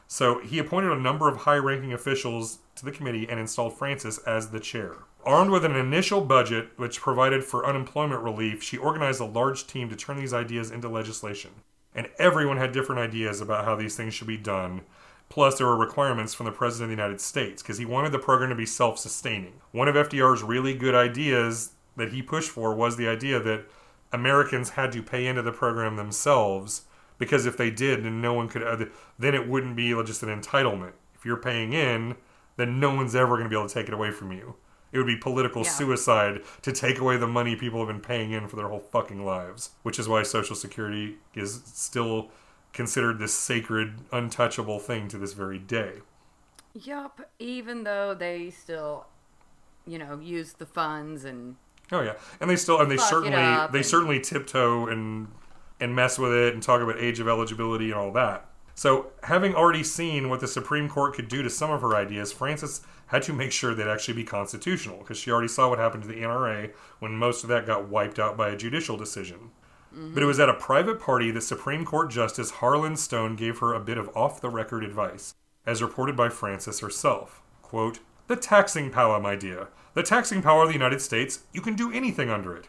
[0.06, 4.18] So he appointed a number of high ranking officials to the committee and installed Frances
[4.18, 4.96] as the chair.
[5.24, 9.88] Armed with an initial budget which provided for unemployment relief, she organized a large team
[9.88, 11.50] to turn these ideas into legislation.
[11.94, 14.80] And everyone had different ideas about how these things should be done.
[15.28, 18.18] Plus, there were requirements from the President of the United States because he wanted the
[18.18, 19.54] program to be self sustaining.
[19.70, 23.64] One of FDR's really good ideas that he pushed for was the idea that
[24.12, 26.82] Americans had to pay into the program themselves
[27.18, 28.84] because if they did, then no one could, uh,
[29.18, 30.92] then it wouldn't be just an entitlement.
[31.14, 32.16] If you're paying in,
[32.56, 34.56] then no one's ever going to be able to take it away from you.
[34.92, 35.70] It would be political Yeah.
[35.70, 39.24] suicide to take away the money people have been paying in for their whole fucking
[39.24, 42.30] lives, which is why Social Security is still
[42.72, 46.00] considered this sacred, untouchable thing to this very day.
[46.74, 47.20] Yup.
[47.38, 49.06] Even though they still,
[49.86, 51.56] you know, use the funds and
[51.90, 55.28] Oh yeah, and they still and they certainly they and- certainly tiptoe and
[55.80, 58.46] and mess with it and talk about age of eligibility and all that.
[58.74, 62.32] So, having already seen what the Supreme Court could do to some of her ideas,
[62.32, 66.02] Frances had to make sure they'd actually be constitutional because she already saw what happened
[66.04, 69.50] to the NRA when most of that got wiped out by a judicial decision.
[69.94, 70.14] Mm-hmm.
[70.14, 73.74] But it was at a private party that Supreme Court Justice Harlan Stone gave her
[73.74, 75.34] a bit of off the record advice,
[75.66, 77.42] as reported by Frances herself.
[77.60, 79.68] Quote, The taxing power, my dear.
[79.92, 82.68] The taxing power of the United States, you can do anything under it.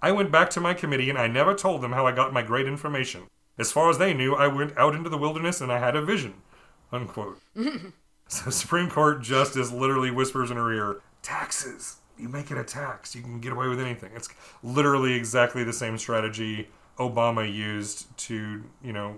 [0.00, 2.42] I went back to my committee and I never told them how I got my
[2.42, 3.22] great information.
[3.60, 6.00] As far as they knew, I went out into the wilderness and I had a
[6.00, 6.34] vision.
[6.90, 7.38] Unquote.
[8.26, 11.96] so Supreme Court Justice literally whispers in her ear, Taxes.
[12.16, 13.14] You make it a tax.
[13.14, 14.12] You can get away with anything.
[14.14, 14.30] It's
[14.62, 16.68] literally exactly the same strategy
[16.98, 19.14] Obama used to, you know,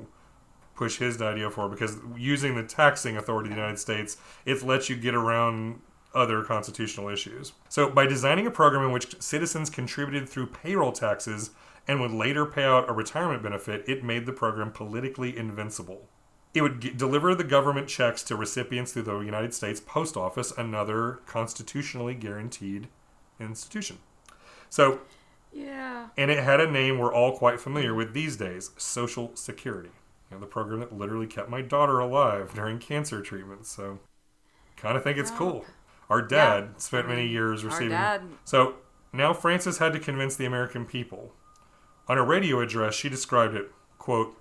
[0.75, 4.91] push his idea for because using the taxing authority of the United States, it lets
[4.91, 5.81] you get around
[6.15, 7.53] other constitutional issues.
[7.69, 11.51] So, by designing a program in which citizens contributed through payroll taxes
[11.89, 16.09] and would later pay out a retirement benefit, it made the program politically invincible.
[16.55, 20.53] It would g- deliver the government checks to recipients through the United States Post Office,
[20.57, 22.89] another constitutionally guaranteed
[23.41, 23.99] institution.
[24.69, 25.01] So,
[25.53, 26.09] yeah.
[26.17, 29.91] and it had a name we're all quite familiar with these days Social Security.
[30.31, 33.67] You know, the program that literally kept my daughter alive during cancer treatment.
[33.67, 33.99] So,
[34.77, 35.65] kind of think it's cool.
[36.11, 36.79] Our dad Yeah.
[36.79, 37.99] spent many years receiving.
[38.45, 38.75] So,
[39.13, 41.35] now Frances had to convince the American people.
[42.09, 44.37] On a radio address, she described it, quote,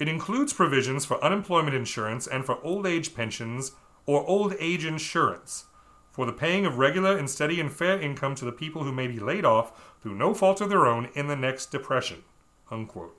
[0.00, 3.72] It includes provisions for unemployment insurance and for old age pensions
[4.06, 5.66] or old age insurance,
[6.10, 9.06] for the paying of regular and steady and fair income to the people who may
[9.06, 12.24] be laid off through no fault of their own in the next depression.
[12.72, 13.16] Unquote.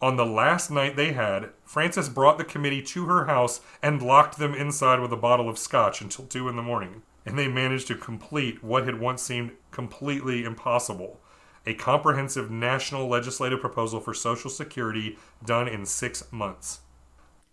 [0.00, 4.38] On the last night they had, Frances brought the committee to her house and locked
[4.38, 7.02] them inside with a bottle of scotch until 2 in the morning.
[7.26, 11.20] And they managed to complete what had once seemed completely impossible
[11.66, 16.80] a comprehensive national legislative proposal for Social Security done in six months.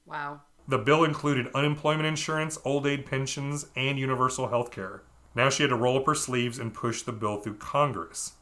[0.06, 0.42] Wow.
[0.68, 5.04] The bill included unemployment insurance, old age pensions, and universal health care.
[5.34, 8.34] Now she had to roll up her sleeves and push the bill through Congress,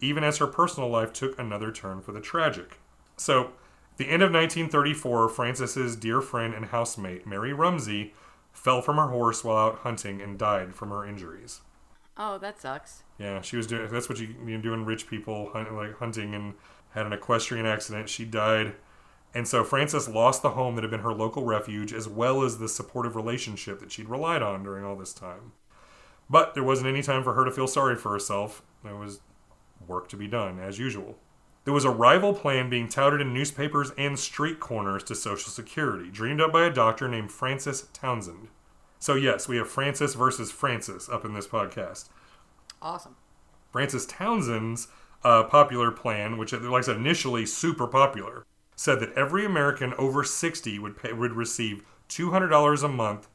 [0.00, 2.78] even as her personal life took another turn for the tragic.
[3.16, 3.52] So,
[3.98, 8.14] The end of 1934, Frances's dear friend and housemate, Mary Rumsey,
[8.52, 11.60] fell from her horse while out hunting and died from her injuries.
[12.24, 13.02] Oh, that sucks.
[13.18, 13.88] Yeah, she was doing.
[13.90, 16.54] That's what you you do in rich people hunt, like hunting and
[16.90, 18.08] had an equestrian accident.
[18.08, 18.74] She died,
[19.34, 22.58] and so Frances lost the home that had been her local refuge, as well as
[22.58, 25.50] the supportive relationship that she'd relied on during all this time.
[26.30, 28.62] But there wasn't any time for her to feel sorry for herself.
[28.84, 29.20] There was
[29.88, 31.18] work to be done, as usual.
[31.64, 36.08] There was a rival plan being touted in newspapers and street corners to Social Security,
[36.08, 38.46] dreamed up by a doctor named Francis Townsend.
[39.02, 42.08] So, yes, we have Francis versus Francis up in this podcast.
[42.80, 43.16] Awesome.
[43.72, 44.86] Francis Townsend's
[45.24, 50.22] uh, popular plan, which, like I said, initially super popular, said that every American over
[50.22, 53.26] 60 would pay, would receive $200 a month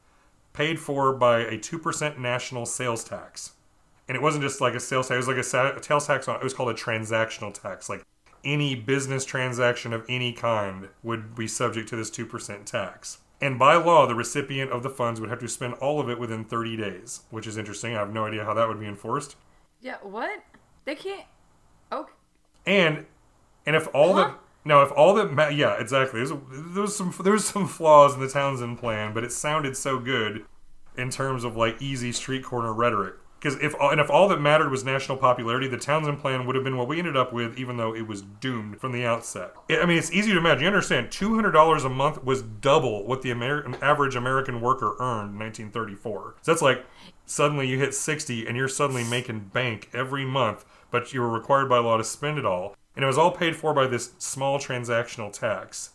[0.54, 3.52] paid for by a 2% national sales tax.
[4.08, 6.06] And it wasn't just like a sales tax, it was like a, sa- a sales
[6.06, 7.90] tax on it was called a transactional tax.
[7.90, 8.02] Like
[8.42, 13.18] any business transaction of any kind would be subject to this 2% tax.
[13.40, 16.18] And by law, the recipient of the funds would have to spend all of it
[16.18, 17.94] within 30 days, which is interesting.
[17.94, 19.36] I have no idea how that would be enforced.
[19.80, 20.42] Yeah, what?
[20.84, 21.24] They can't.
[21.92, 22.12] Okay.
[22.66, 23.06] And
[23.64, 24.22] and if all Huh?
[24.28, 26.18] that no, if all the ma- yeah, exactly.
[26.24, 30.44] There's there's some there's some flaws in the Townsend plan, but it sounded so good
[30.96, 33.14] in terms of like easy street corner rhetoric.
[33.38, 36.56] Because if all- and if all that mattered was national popularity, the Townsend plan would
[36.56, 39.54] have been what we ended up with, even though it was doomed from the outset.
[39.70, 40.62] I mean, it's easy to imagine.
[40.62, 43.30] You understand, two hundred dollars a month was double what the
[43.80, 46.34] average American worker earned in 1934.
[46.42, 46.84] So that's like
[47.26, 51.68] suddenly you hit 60 and you're suddenly making bank every month, but you were required
[51.68, 54.58] by law to spend it all, and it was all paid for by this small
[54.58, 55.90] transactional tax.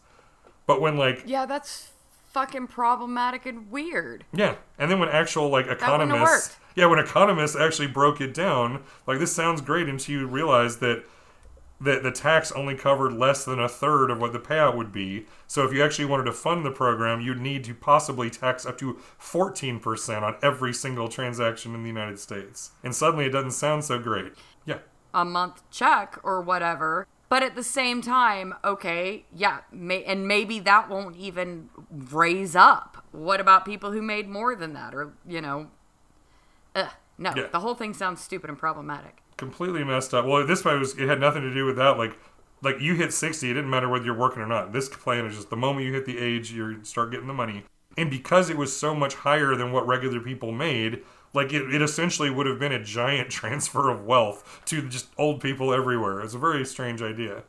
[0.65, 1.91] But when like Yeah, that's
[2.31, 4.23] fucking problematic and weird.
[4.31, 6.55] yeah, and then when actual like economists.
[6.75, 11.03] Yeah, when economists actually broke it down, like this sounds great until you realize that
[11.81, 15.25] that the tax only covered less than a third of what the payout would be.
[15.47, 18.77] So if you actually wanted to fund the program, you'd need to possibly tax up
[18.77, 22.71] to 14% on every single transaction in the United States.
[22.83, 24.31] And suddenly it doesn't sound so great.
[24.65, 24.79] Yeah.
[25.13, 27.05] a month check or whatever.
[27.27, 33.03] But at the same time, okay, yeah, may, and maybe that won't even raise up.
[33.11, 35.69] What about people who made more than that, or you know,
[36.75, 37.47] ugh, no, Yeah.
[37.51, 39.17] the whole thing sounds stupid and problematic.
[39.37, 40.25] completely messed up.
[40.25, 41.97] Well, this way was it had nothing to do with that.
[41.97, 42.17] Like,
[42.61, 44.71] like you hit sixty, it didn't matter whether you're working or not.
[44.73, 47.65] This plan is just the moment you hit the age, you start getting the money.
[47.97, 51.81] And because it was so much higher than what regular people made, like it, it
[51.81, 56.21] essentially would have been a giant transfer of wealth to just old people everywhere.
[56.21, 57.43] It's a very strange idea.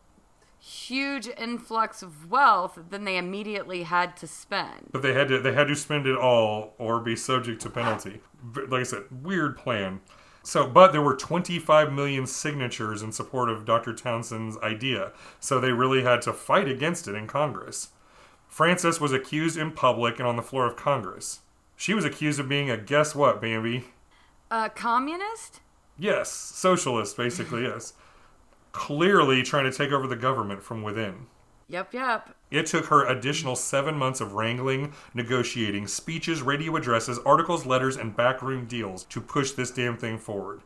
[0.67, 4.89] Huge influx of wealth, then they immediately had to spend.
[4.93, 8.23] But they had to they had to spend it all or be subject to penalty.
[8.55, 10.01] Like I said, weird plan.
[10.43, 13.93] So, but there were 25 million signatures in support of Dr.
[13.93, 17.89] Townsend's idea, so they really had to fight against it in Congress.
[18.49, 21.41] Frances was accused in public and on the floor of Congress.
[21.77, 23.85] She was accused of being a guess what, Bambi?
[24.51, 25.61] A communist?
[25.99, 27.93] Yes, socialist, basically, yes.
[28.75, 31.27] Clearly trying to take over the government from within.
[31.69, 32.37] Yep, yep.
[32.51, 38.17] It took her additional seven months of wrangling, negotiating, speeches, radio addresses, articles, letters, and
[38.17, 40.61] backroom deals to push this damn thing forward.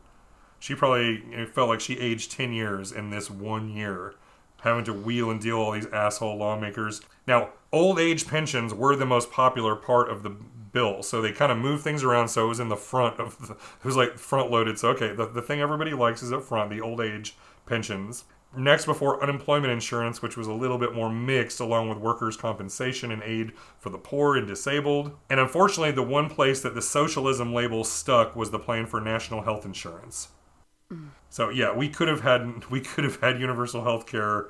[0.59, 4.15] She probably felt like she aged 10 years in this one year,
[4.61, 7.01] having to wheel and deal all these asshole lawmakers.
[7.27, 11.51] Now, old age pensions were the most popular part of the bill, so they kind
[11.51, 14.17] of moved things around so it was in the front of the, it was like
[14.17, 14.79] front loaded.
[14.79, 17.35] So, okay, the, the thing everybody likes is up front, the old age
[17.69, 18.25] pensions.
[18.57, 23.11] Next, before unemployment insurance, which was a little bit more mixed, along with workers' compensation
[23.11, 25.11] and aid for the poor and disabled.
[25.29, 29.43] And unfortunately, the one place that the socialism label stuck was the plan for national
[29.43, 30.29] health insurance.
[30.91, 31.09] Mm.
[31.29, 34.47] So yeah, we could have had we could have had universal health care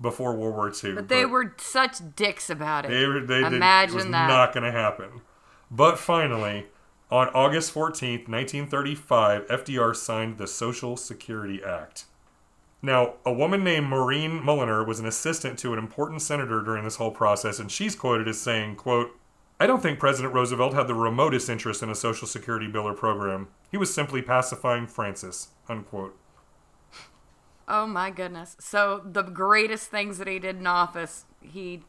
[0.00, 0.94] before World War II.
[0.94, 2.88] But they were such dicks about it.
[2.88, 4.28] they, were- they did, Imagine it was that.
[4.28, 5.20] not going to happen.
[5.70, 6.66] But finally,
[7.10, 12.04] on August 14th, 1935, FDR signed the Social Security Act.
[12.82, 16.96] Now, a woman named Maurine Mulliner was an assistant to an important senator during this
[16.96, 19.10] whole process, and she's quoted as saying, quote,
[19.58, 22.94] I don't think President Roosevelt had the remotest interest in a Social Security bill or
[22.94, 23.48] program.
[23.70, 26.16] He was simply pacifying Frances, unquote.
[27.68, 28.56] Oh my goodness.
[28.58, 31.82] So the greatest things that he did in office, he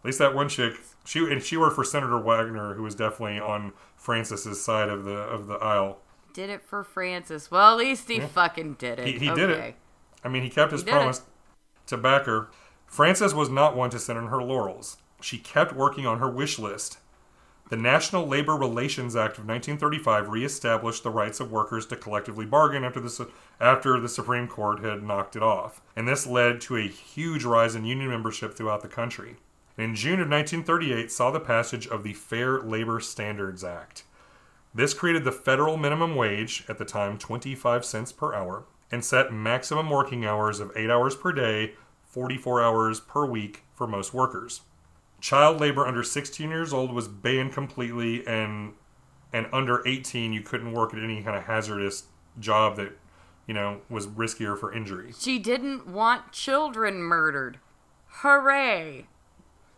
[0.00, 3.38] At least that one chick, she and she worked for Senator Wagner, who was definitely
[3.38, 5.98] on Frances's side of the of the aisle.
[6.32, 7.50] did it for Frances.
[7.50, 9.06] Well, at least he fucking did it.
[9.06, 9.76] He- he did it.
[10.26, 11.22] I mean, he kept his He promise
[11.86, 12.48] to back her.
[12.86, 14.96] Frances was not one to sit on her laurels.
[15.20, 16.98] She kept working on her wish list.
[17.68, 22.84] The National Labor Relations Act of 1935 reestablished the rights of workers to collectively bargain
[22.84, 23.28] after the,
[23.60, 25.80] after the Supreme Court had knocked it off.
[25.94, 29.36] And this led to a huge rise in union membership throughout the country.
[29.78, 34.04] In June of 1938 saw the passage of the Fair Labor Standards Act.
[34.74, 39.32] This created the federal minimum wage, at the time 25 cents per hour, and set
[39.32, 41.74] maximum working hours of 8 hours per day,
[42.04, 44.62] 44 hours per week for most workers.
[45.20, 48.74] Child labor under 16 years old was banned completely, and
[49.32, 52.04] and under 18 you couldn't work at any kind of hazardous
[52.38, 52.96] job that
[53.46, 55.12] you know was riskier for injury.
[55.18, 57.58] She didn't want children murdered.
[58.06, 59.06] Hooray!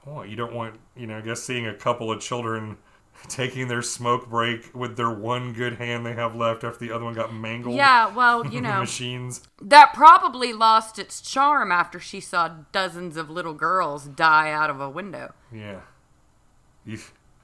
[0.07, 2.77] Oh, you don't want you know I guess seeing a couple of children
[3.29, 7.05] taking their smoke break with their one good hand they have left after the other
[7.05, 7.77] one got mangled.
[7.77, 9.43] Yeah, well, you know, machines.
[9.61, 14.81] that probably lost its charm after she saw dozens of little girls die out of
[14.81, 15.35] a window.
[15.53, 15.81] Yeah.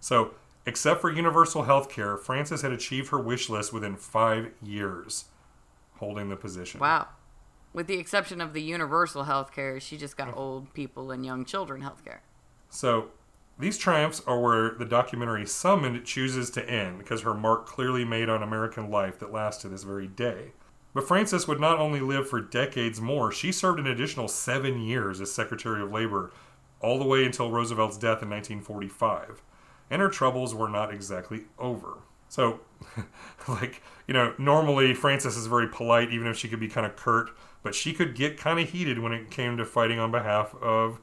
[0.01, 0.35] So,
[0.67, 5.27] except for universal health care, Frances had achieved her wish list within five years,
[5.97, 6.81] holding the position.
[6.81, 7.09] Wow.
[7.73, 10.37] With the exception of the universal health care, she just got mm.
[10.37, 12.23] old people and young children health care.
[12.71, 13.11] So,
[13.59, 18.29] these triumphs are where the documentary Summoned chooses to end because her mark clearly made
[18.29, 20.53] on American life that lasts to this very day.
[20.93, 25.21] But Frances would not only live for decades more, she served an additional seven years
[25.21, 26.33] as Secretary of Labor,
[26.81, 29.43] all the way until Roosevelt's death in 1945.
[29.91, 31.99] And her troubles were not exactly over.
[32.29, 32.61] So,
[33.49, 36.97] like, you know, normally Frances is very polite, even if she could be kind of
[36.97, 37.31] curt,
[37.63, 41.01] but she could get kind of heated when it came to fighting on behalf of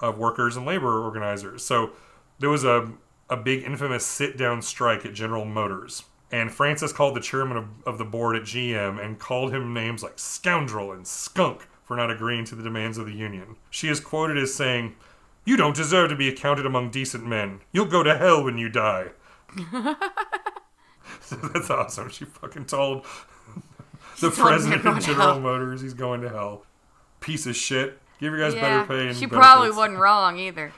[0.00, 1.64] of workers and labor organizers.
[1.64, 1.92] So
[2.38, 2.92] there was a,
[3.30, 6.04] a big infamous sit down strike at General Motors.
[6.30, 10.02] And Frances called the chairman of, of the board at GM and called him names
[10.02, 13.56] like scoundrel and skunk for not agreeing to the demands of the union.
[13.70, 14.96] She is quoted as saying,
[15.44, 17.60] You don't deserve to be accounted among decent men.
[17.72, 19.10] You'll go to hell when you die.
[21.30, 22.08] That's awesome.
[22.08, 23.04] She fucking told
[24.20, 25.40] the president of General hell.
[25.40, 26.64] Motors he's going to hell.
[27.20, 28.00] Piece of shit.
[28.20, 30.72] Give your guys yeah, better pay and she probably wasn't wrong either.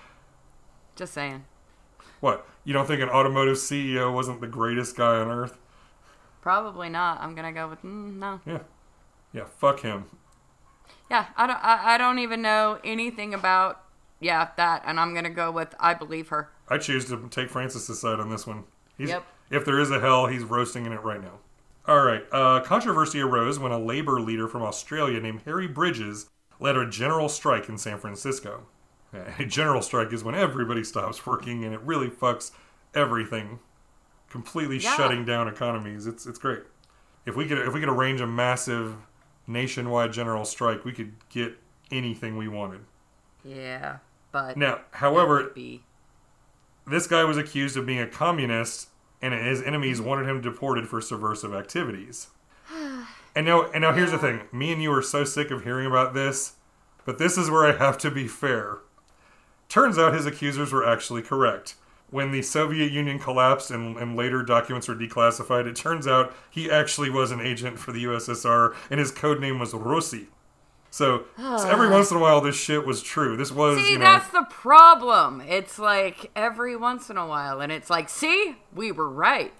[0.95, 1.45] Just saying.
[2.20, 2.47] What?
[2.64, 5.59] You don't think an automotive CEO wasn't the greatest guy on earth?
[6.41, 7.20] Probably not.
[7.20, 8.41] I'm gonna go with mm, no.
[8.47, 8.61] Yeah.
[9.32, 10.07] Yeah, fuck him.
[11.11, 11.62] Yeah, I don't.
[11.62, 13.82] I, I don't even know anything about
[14.20, 16.51] yeah that, and I'm gonna go with I believe her.
[16.68, 18.64] I choose to take Frances's side on this one.
[18.97, 19.24] He's, Yep.
[19.51, 21.39] If there is a hell, he's roasting in it right now.
[21.87, 22.24] All right.
[22.32, 26.28] Uh, controversy arose when a labor leader from Australia named Harry Bridges
[26.61, 28.66] led a general strike in San Francisco.
[29.38, 32.50] A general strike is when everybody stops working and it really fucks
[32.94, 33.61] everything,
[34.28, 34.94] completely Yeah.
[34.96, 36.07] shutting down economies.
[36.07, 36.64] It's it's great.
[37.24, 38.96] If we could if we could arrange a massive
[39.46, 41.57] nationwide general strike, we could get
[41.90, 42.80] anything we wanted.
[43.44, 43.98] Yeah,
[44.32, 45.52] but Now, however,
[46.86, 48.88] this guy was accused of being a communist,
[49.22, 52.28] and his enemies wanted him deported for subversive activities.
[53.37, 55.87] And now, and now here's the thing: me and you are so sick of hearing
[55.87, 56.55] about this,
[57.05, 58.78] but this is where I have to be fair.
[59.68, 61.74] Turns out his accusers were actually correct.
[62.09, 66.70] When the Soviet Union collapsed and, and later documents were declassified, it turns out he
[66.70, 70.28] actually was an agent for the USSR, and his code name was Rossi.
[70.89, 71.68] So, so ah.
[71.68, 73.37] every once in a while, this shit was true.
[73.37, 75.43] This was, See, you know, that's the problem.
[75.43, 79.53] It's like every once in a while, and it's like, see, we were right.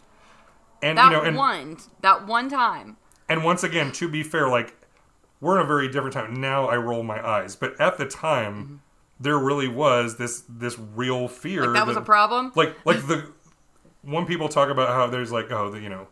[0.83, 2.97] and That you know, and one, that one time.
[3.29, 4.75] And once again, to be fair, like
[5.41, 6.67] we're in a very different time now.
[6.67, 8.83] I roll my eyes, but at the time,
[9.19, 11.73] there really was this this real fear Mm-hmm.
[11.73, 12.53] Like that was a problem.
[12.55, 13.31] Like like the
[14.03, 16.09] when people talk about how there's like oh the you know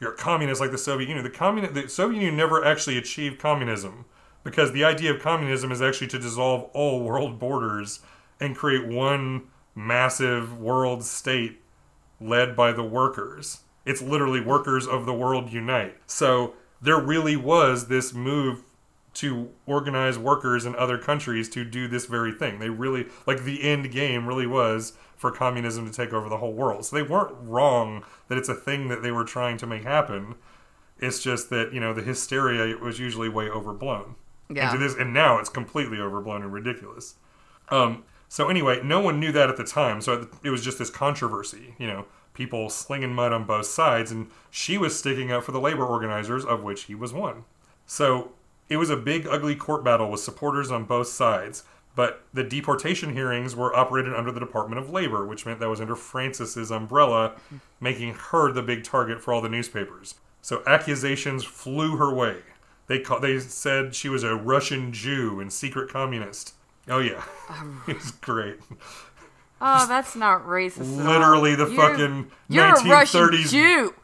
[0.00, 1.24] you're a communist like the Soviet Union.
[1.24, 4.06] The communist the Soviet Union never actually achieved communism
[4.42, 8.00] because the idea of communism is actually to dissolve all world borders
[8.40, 9.42] and create one
[9.74, 11.60] massive world state
[12.20, 13.60] led by the workers.
[13.90, 15.96] It's literally workers of the world unite.
[16.06, 18.62] So there really was this move
[19.14, 22.60] to organize workers in other countries to do this very thing.
[22.60, 26.52] They really like the end game really was for communism to take over the whole
[26.52, 26.84] world.
[26.84, 30.36] So they weren't wrong that it's a thing that they were trying to make happen.
[30.98, 34.14] It's just that, you know, the hysteria was usually way overblown.
[34.48, 34.72] Yeah.
[34.72, 37.16] And this and now it's completely overblown and ridiculous.
[37.70, 40.90] Um, so anyway, no one knew that at the time, so it was just this
[40.90, 42.06] controversy, you know,
[42.40, 46.42] people slinging mud on both sides, and she was sticking up for the labor organizers,
[46.42, 47.44] of which he was one.
[47.84, 48.32] So
[48.70, 51.64] it was a big, ugly court battle with supporters on both sides,
[51.94, 55.82] but the deportation hearings were operated under the Department of Labor, which meant that was
[55.82, 57.34] under Frances's umbrella,
[57.78, 60.14] making her the big target for all the newspapers.
[60.40, 62.38] So accusations flew her way.
[62.86, 66.54] They call, they said she was a Russian Jew and secret communist.
[66.88, 67.82] Oh yeah, um.
[67.86, 68.56] it's great.
[69.60, 70.96] Oh, that's not racist.
[71.04, 73.94] Literally the You're- fucking You're a Russian 1930s Jew.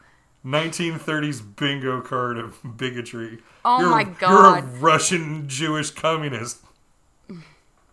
[0.45, 3.39] 1930s bingo card of bigotry.
[3.65, 6.63] Oh You're- my You're a Russian Jewish communist.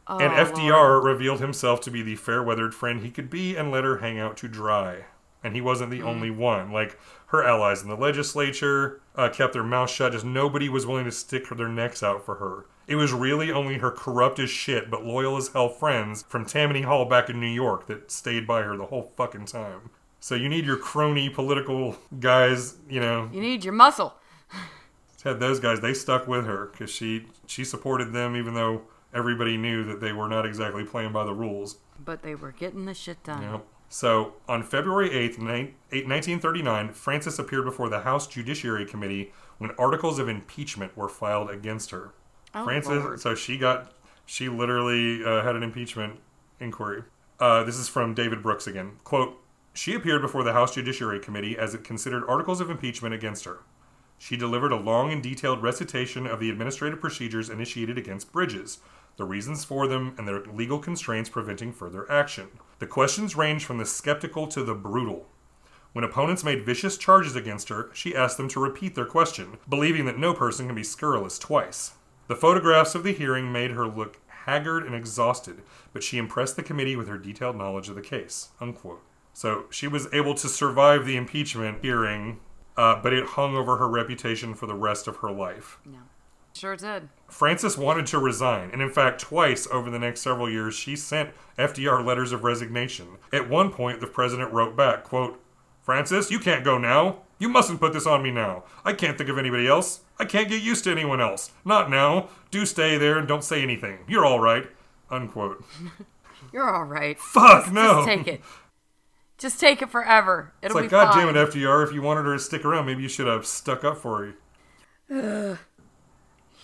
[0.06, 0.48] Oh, and Lord.
[0.54, 3.98] FDR revealed himself to be the fair weathered friend he could be and let her
[3.98, 5.06] hang out to dry.
[5.42, 6.70] And he wasn't the only one.
[6.70, 11.04] Like, her allies in the legislature uh, kept their mouths shut, just nobody was willing
[11.06, 12.66] to stick their necks out for her.
[12.86, 16.82] It was really only her corrupt as shit but loyal as hell friends from Tammany
[16.82, 19.90] Hall back in New York that stayed by her the whole fucking time.
[20.20, 24.14] So you need your crony political guys, you know, You need your muscle.
[25.24, 28.82] had those guys they stuck with her because she she supported them even though
[29.14, 32.84] everybody knew that they were not exactly playing by the rules But they were getting
[32.84, 33.40] the shit done.
[33.42, 33.64] Yep.
[33.88, 39.70] so on february 8th ni- 8 1939 frances appeared before the house judiciary committee when
[39.78, 42.12] articles of impeachment were filed against her
[42.54, 43.20] Oh, frances Lord.
[43.20, 43.92] so she got
[44.26, 46.20] she literally uh, had an impeachment
[46.60, 47.02] inquiry
[47.40, 49.40] uh, this is from david brooks again quote
[49.72, 53.60] she appeared before the house judiciary committee as it considered articles of impeachment against her
[54.18, 58.78] she delivered a long and detailed recitation of the administrative procedures initiated against Bridges,
[59.16, 62.48] the reasons for them, and their legal constraints preventing further action.
[62.78, 65.26] The questions ranged from the skeptical to the brutal.
[65.92, 70.06] When opponents made vicious charges against her, she asked them to repeat their question, believing
[70.06, 71.92] that no person can be scurrilous twice.
[72.26, 75.62] The photographs of the hearing made her look haggard and exhausted,
[75.92, 78.50] but she impressed the committee with her detailed knowledge of the case.
[78.60, 79.02] Unquote.
[79.32, 82.40] So she was able to survive the impeachment hearing,
[82.76, 85.78] uh, but it hung over her reputation for the rest of her life.
[85.84, 85.98] No.
[86.54, 87.08] Sure did.
[87.26, 91.30] Frances wanted to resign, and in fact, twice over the next several years, she sent
[91.58, 93.18] FDR letters of resignation.
[93.32, 95.43] At one point, the president wrote back, quote,
[95.84, 97.18] Frances, you can't go now.
[97.38, 98.64] You mustn't put this on me now.
[98.84, 100.00] I can't think of anybody else.
[100.18, 101.52] I can't get used to anyone else.
[101.64, 102.30] Not now.
[102.50, 103.98] Do stay there and don't say anything.
[104.08, 104.66] You're all right.
[105.10, 105.64] Unquote.
[106.52, 107.18] You're all right.
[107.18, 108.06] Fuck no.
[108.06, 108.40] Just take it.
[109.36, 110.54] Just take it forever.
[110.62, 111.26] It'll it's like, be God fine.
[111.26, 111.86] damn it, FDR.
[111.86, 114.34] If you wanted her to stick around, maybe you should have stuck up for
[115.08, 115.58] her.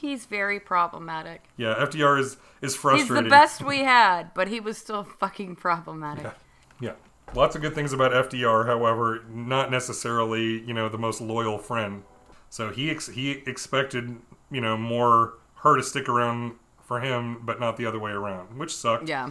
[0.00, 1.42] He's very problematic.
[1.58, 3.16] Yeah, FDR is is frustrated.
[3.16, 6.32] He's the best we had, but he was still fucking problematic.
[6.80, 6.92] Yeah.
[7.34, 12.02] Lots of good things about FDR, however, not necessarily, you know, the most loyal friend.
[12.48, 14.16] So he ex- he expected,
[14.50, 18.58] you know, more her to stick around for him, but not the other way around,
[18.58, 19.08] which sucked.
[19.08, 19.30] Yeah.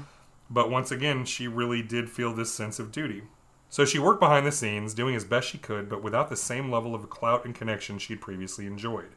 [0.50, 3.24] But once again, she really did feel this sense of duty.
[3.68, 6.72] So she worked behind the scenes, doing as best she could, but without the same
[6.72, 9.16] level of clout and connection she'd previously enjoyed.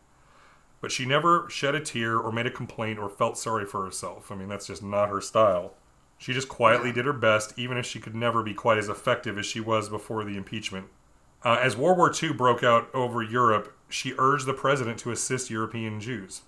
[0.80, 4.30] But she never shed a tear or made a complaint or felt sorry for herself.
[4.30, 5.74] I mean, that's just not her style.
[6.22, 9.36] She just quietly did her best, even if she could never be quite as effective
[9.38, 10.86] as she was before the impeachment.
[11.44, 15.50] Uh, as World War II broke out over Europe, she urged the president to assist
[15.50, 16.42] European Jews.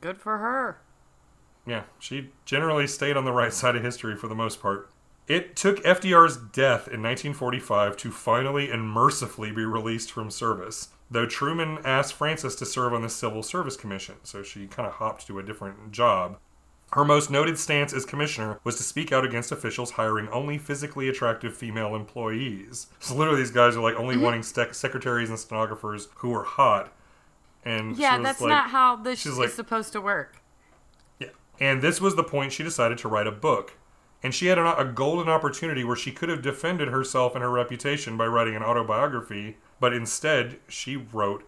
[0.00, 0.80] Good for her.
[1.66, 4.88] Yeah, she generally stayed on the right side of history for the most part.
[5.26, 11.26] It took FDR's death in 1945 to finally and mercifully be released from service, though
[11.26, 15.26] Truman asked Frances to serve on the Civil Service Commission, so she kind of hopped
[15.26, 16.38] to a different job.
[16.92, 21.08] Her most noted stance as commissioner was to speak out against officials hiring only physically
[21.08, 22.86] attractive female employees.
[22.98, 24.24] So literally, these guys are like only mm-hmm.
[24.24, 26.92] wanting sec- secretaries and stenographers who are hot.
[27.64, 30.38] And Yeah, that's like- not how this is like- supposed to work.
[31.18, 31.28] yeah.
[31.60, 33.74] And this was the point she decided to write a book.
[34.22, 37.50] And she had a, a golden opportunity where she could have defended herself and her
[37.50, 41.46] reputation by writing an autobiography, but instead she wrote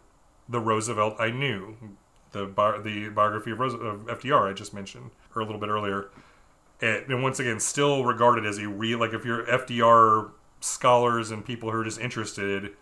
[0.48, 1.76] The Roosevelt I Knew,
[2.32, 5.68] the bi- the biography of, Rose- of FDR I just mentioned or a little bit
[5.68, 6.10] earlier.
[6.80, 11.44] And, and once again, still regarded as a real like if you're FDR scholars and
[11.44, 12.72] people who are just interested,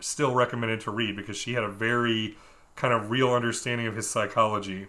[0.00, 2.36] still recommended to read because she had a very
[2.74, 4.86] kind of real understanding of his psychology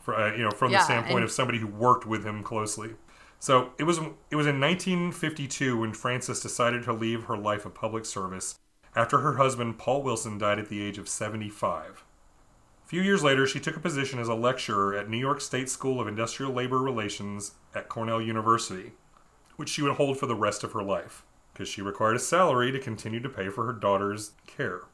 [0.00, 2.94] for, uh, you know, from the standpoint and- of somebody who worked with him closely.
[3.40, 3.98] So it was
[4.30, 8.58] it was in 1952 when Frances decided to leave her life of public service
[8.96, 12.04] after her husband Paul Wilson died at the age of 75.
[12.88, 15.68] A few years later, she took a position as a lecturer at New York State
[15.68, 18.92] School of Industrial Labor Relations at Cornell University,
[19.56, 21.22] which she would hold for the rest of her life
[21.52, 24.84] because she required a salary to continue to pay for her daughter's care.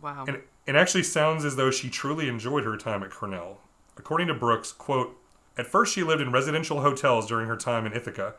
[0.00, 0.26] Wow.
[0.28, 3.58] And it actually sounds as though she truly enjoyed her time at Cornell.
[3.96, 5.18] According to Brooks, quote,
[5.58, 8.34] at first she lived in residential hotels during her time in Ithaca,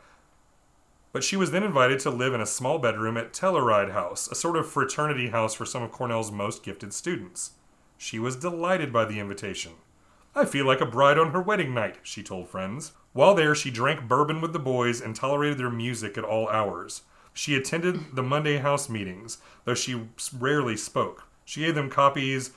[1.12, 4.34] but she was then invited to live in a small bedroom at Telluride House, a
[4.34, 7.50] sort of fraternity house for some of Cornell's most gifted students.
[8.02, 9.74] She was delighted by the invitation.
[10.34, 12.94] I feel like a bride on her wedding night, she told friends.
[13.12, 17.02] While there, she drank bourbon with the boys and tolerated their music at all hours.
[17.32, 21.28] She attended the Monday house meetings, though she rarely spoke.
[21.44, 22.50] She gave them copies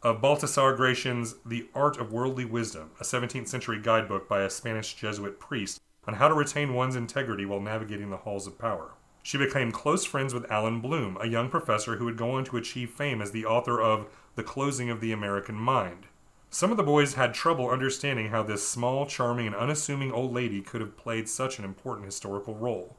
[0.00, 4.94] of Baltasar Gracian's The Art of Worldly Wisdom, a 17th century guidebook by a Spanish
[4.94, 8.92] Jesuit priest on how to retain one's integrity while navigating the halls of power.
[9.24, 12.58] She became close friends with Allan Bloom, a young professor who would go on to
[12.58, 16.06] achieve fame as the author of The Closing of the American Mind.
[16.50, 20.60] Some of the boys had trouble understanding how this small, charming, and unassuming old lady
[20.60, 22.96] could have played such an important historical role.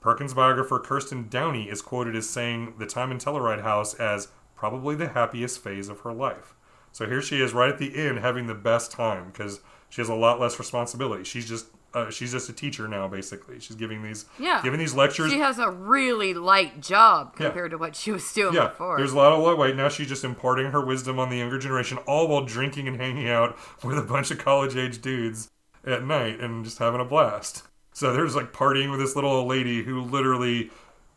[0.00, 4.96] Perkins biographer Kirstin Downey is quoted as saying the time in Telluride House as probably
[4.96, 6.56] the happiest phase of her life.
[6.90, 10.08] So here she is right at the end having the best time because she has
[10.08, 11.22] a lot less responsibility.
[11.22, 11.66] She's just
[11.96, 13.58] uh, she's just a teacher now basically.
[13.58, 14.60] She's giving these Yeah.
[14.62, 15.32] giving these lectures.
[15.32, 17.46] She has a really light job Yeah.
[17.46, 18.96] compared to what she was doing yeah, before.
[18.98, 19.74] there's a lot of lightweight.
[19.76, 23.28] Now she's just imparting her wisdom on the younger generation, all while drinking and hanging
[23.28, 25.50] out with a bunch of college age dudes
[25.84, 27.62] at night and just having a blast.
[27.92, 30.70] So there's like partying with this little old lady who literally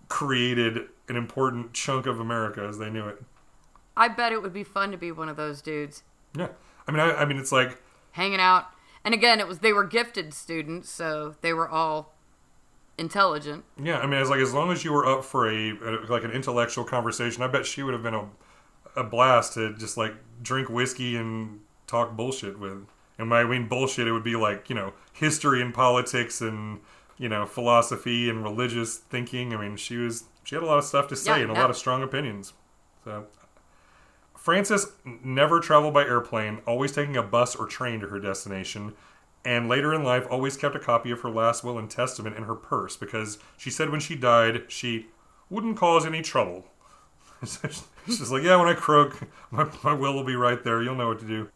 [0.08, 3.22] created an important chunk of America as they knew it.
[3.98, 6.04] I bet it would be fun to be one of those dudes
[6.36, 6.48] Yeah,
[6.88, 8.68] I mean, I, I mean, it's like hanging out.
[9.04, 12.14] And again, it was they were gifted students, so they were all
[12.98, 13.64] intelligent.
[13.82, 16.24] Yeah, I mean, it's like as long as you were up for a, a like
[16.24, 18.28] an intellectual conversation, I bet she would have been a
[18.96, 22.86] a blast to just like drink whiskey and talk bullshit with.
[23.18, 26.80] And by I mean bullshit, it would be like you know history and politics and
[27.18, 29.54] you know philosophy and religious thinking.
[29.54, 31.54] I mean, she was she had a lot of stuff to say Yeah, and a
[31.54, 31.62] yeah.
[31.62, 32.54] lot of strong opinions.
[33.06, 33.28] So.
[34.40, 38.94] Frances never traveled by airplane, always taking a bus or train to her destination,
[39.44, 42.44] and later in life always kept a copy of her last will and testament in
[42.44, 45.08] her purse because she said when she died she
[45.50, 46.68] wouldn't cause any trouble.
[47.44, 50.82] She's like, yeah, when I croak, my, my will will be right there.
[50.82, 51.50] You'll know what to do.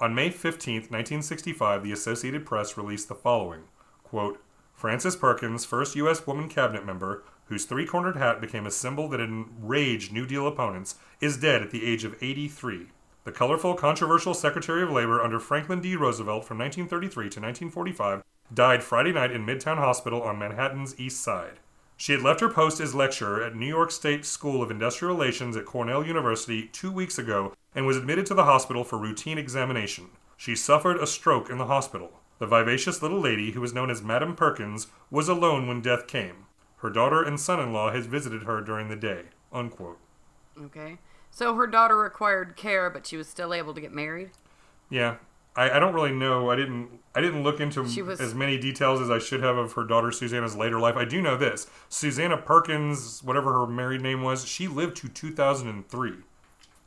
[0.00, 3.64] On May 15th, 1965, the Associated Press released the following
[4.04, 4.40] quote,
[4.72, 6.26] Frances Perkins, first U.S.
[6.28, 10.94] woman cabinet member, whose three cornered hat became a symbol that enraged New Deal opponents,
[11.20, 12.86] is dead at the age of 83.
[13.24, 15.96] The colorful, controversial Secretary of Labor under Franklin D.
[15.96, 18.22] Roosevelt from 1933 to 1945
[18.54, 21.58] died Friday night in Midtown Hospital on Manhattan's East Side.
[21.96, 25.56] She had left her post as lecturer at New York State School of Industrial Relations
[25.56, 30.06] at Cornell University two weeks ago and was admitted to the hospital for routine examination.
[30.36, 32.20] She suffered a stroke in the hospital.
[32.38, 36.46] The vivacious little lady, who was known as Madame Perkins, was alone when death came.
[36.80, 39.24] Her daughter and son in law has visited her during the day.
[39.52, 39.98] Unquote.
[40.58, 40.98] Okay.
[41.30, 44.30] So her daughter required care, but she was still able to get married.
[44.88, 45.16] Yeah.
[45.56, 46.50] I, I don't really know.
[46.50, 49.72] I didn't I didn't look into was- as many details as I should have of
[49.74, 50.96] her daughter Susanna's later life.
[50.96, 51.66] I do know this.
[51.88, 56.12] Susanna Perkins, whatever her married name was, she lived to 2003.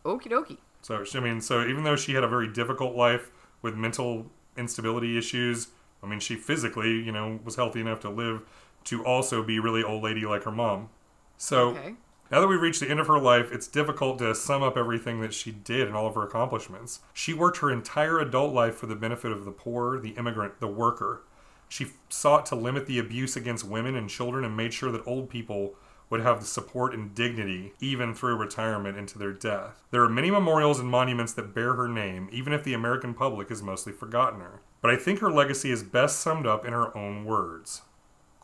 [0.05, 0.57] Okie dokie.
[0.81, 3.31] So I mean, so even though she had a very difficult life
[3.61, 4.25] with mental
[4.57, 5.67] instability issues,
[6.01, 8.41] I mean, she physically, you know, was healthy enough to live
[8.85, 10.89] to also be really old lady like her mom.
[11.37, 11.95] So Okay.
[12.31, 15.21] now that we've reached the end of her life, it's difficult to sum up everything
[15.21, 16.99] that she did and all of her accomplishments.
[17.13, 20.67] She worked her entire adult life for the benefit of the poor, the immigrant, the
[20.67, 21.23] worker.
[21.69, 25.29] She sought to limit the abuse against women and children and made sure that old
[25.29, 25.75] people
[26.09, 29.81] would have the support and dignity even through retirement into their death.
[29.89, 33.49] There are many memorials and monuments that bear her name, even if the American public
[33.49, 34.61] has mostly forgotten her.
[34.81, 37.81] But I think her legacy is best summed up in her own words.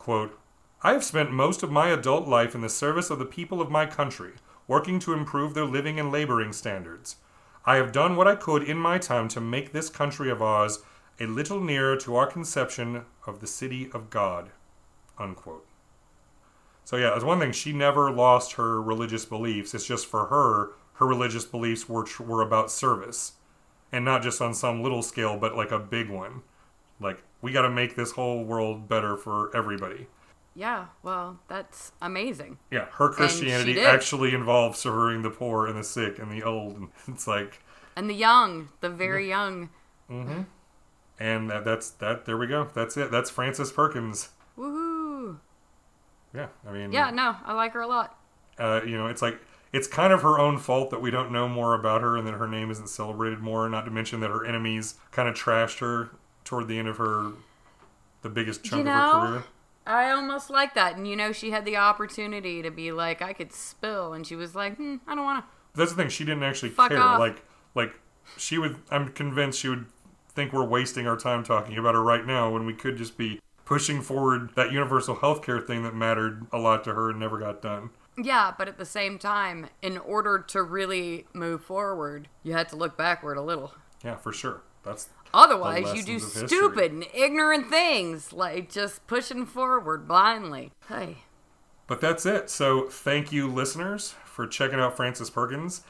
[0.00, 0.40] Quote,
[0.82, 3.70] I have spent most of my adult life in the service of the people of
[3.70, 4.32] my country,
[4.66, 7.16] working to improve their living and laboring standards.
[7.66, 10.78] I have done what I could in my time to make this country of ours
[11.20, 14.48] a little nearer to our conception of the city of God.
[15.18, 15.66] Unquote.
[16.86, 19.74] So yeah, as one thing, she never lost her religious beliefs.
[19.74, 23.32] It's just for her, her religious beliefs were were about service,
[23.92, 26.40] and not just on some little scale, but like a big one.
[26.98, 30.06] Like we got to make this whole world better for everybody.
[30.54, 30.86] Yeah.
[31.02, 32.58] Well, that's amazing.
[32.70, 36.76] Yeah, her Christianity actually involves serving the poor and the sick and the old.
[36.76, 37.62] And it's like,
[37.96, 39.70] And the young, the very young.
[40.10, 40.42] Mm-hmm.
[41.20, 42.24] and that, that's that.
[42.26, 42.68] There we go.
[42.74, 43.10] That's it.
[43.12, 44.30] That's Frances Perkins.
[44.58, 45.38] Woohoo.
[46.34, 47.10] Yeah, I mean, Yeah.
[47.10, 48.16] No, I like her a lot.
[48.58, 49.40] uh, you know, it's like
[49.72, 52.34] it's kind of her own fault that we don't know more about her and that
[52.34, 53.68] her name isn't celebrated more.
[53.68, 56.10] Not to mention that her enemies kind of trashed her
[56.50, 57.30] toward the end of her,
[58.22, 59.44] the biggest chunk You of her career.
[59.86, 60.96] I almost like that.
[60.96, 64.34] And you know, she had the opportunity to be like, I could spill, and she
[64.34, 65.78] was like, hmm, I don't want to.
[65.78, 66.08] That's the thing.
[66.10, 66.98] She didn't actually Fuck care.
[66.98, 67.20] off.
[67.20, 67.44] Like,
[67.76, 67.94] like
[68.36, 68.76] she would.
[68.90, 69.86] I'm convinced she would
[70.28, 73.40] think we're wasting our time talking about her right now when we could just be
[73.64, 77.38] pushing forward that universal health care thing that mattered a lot to her and never
[77.38, 77.90] got done.
[78.20, 82.76] Yeah, but at the same time, in order to really move forward, you had to
[82.76, 83.72] look backward a little.
[84.04, 84.62] Yeah, for sure.
[84.82, 90.72] That's Otherwise, you do stupid and ignorant things like just pushing forward blindly.
[90.88, 91.18] Hey.
[91.86, 92.50] But that's it.
[92.50, 95.82] So thank you, listeners, for checking out Frances Perkins.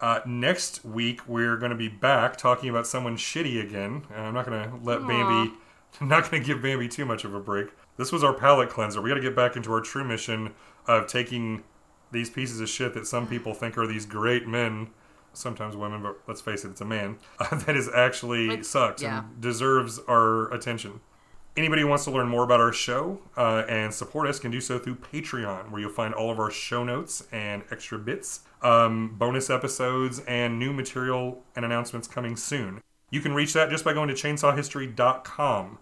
[0.00, 4.04] Uh, next week we're going to be back talking about someone shitty again.
[4.14, 5.06] And I'm not going to let Aw.
[5.06, 5.56] Bambi
[6.00, 7.68] I'm not going to give Bambi too much of a break.
[7.96, 9.00] This was our palate cleanser.
[9.00, 10.52] We got to get back into our true mission
[10.86, 11.64] of taking
[12.12, 14.88] these pieces of shit that some people think are these great men,
[15.36, 17.18] sometimes women, but let's face it, it's a man,
[17.52, 19.20] that is actually Like, sucks yeah.
[19.20, 21.00] and deserves our attention.
[21.56, 24.60] Anybody who wants to learn more about our show uh, and support us can do
[24.60, 29.14] so through Patreon, where you'll find all of our show notes and extra bits, um,
[29.16, 32.82] bonus episodes, and new material and announcements coming soon.
[33.10, 35.78] You can reach that just by going to chainsawhistory.com.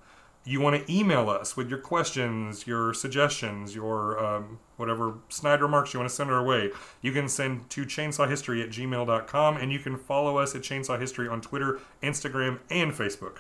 [0.47, 5.95] You want to email us with your questions, your suggestions, your um, whatever snide remarks
[5.95, 6.71] you want to send our way.
[7.01, 11.29] You can send to chainsawhistory at gmail.com, and you can follow us at Chainsaw History
[11.29, 13.39] on Twitter, Instagram, and Facebook.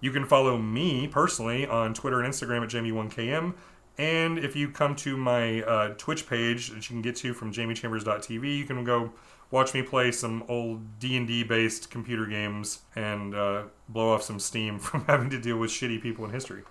[0.00, 3.54] You can follow me personally on Twitter and Instagram at Jamie1KM.
[3.98, 7.52] And if you come to my uh, Twitch page that you can get to from
[7.52, 9.12] jamiechambers.tv, you can go
[9.50, 14.78] watch me play some old D&D based computer games and uh, blow off some steam
[14.78, 16.62] from having to deal with shitty people in history.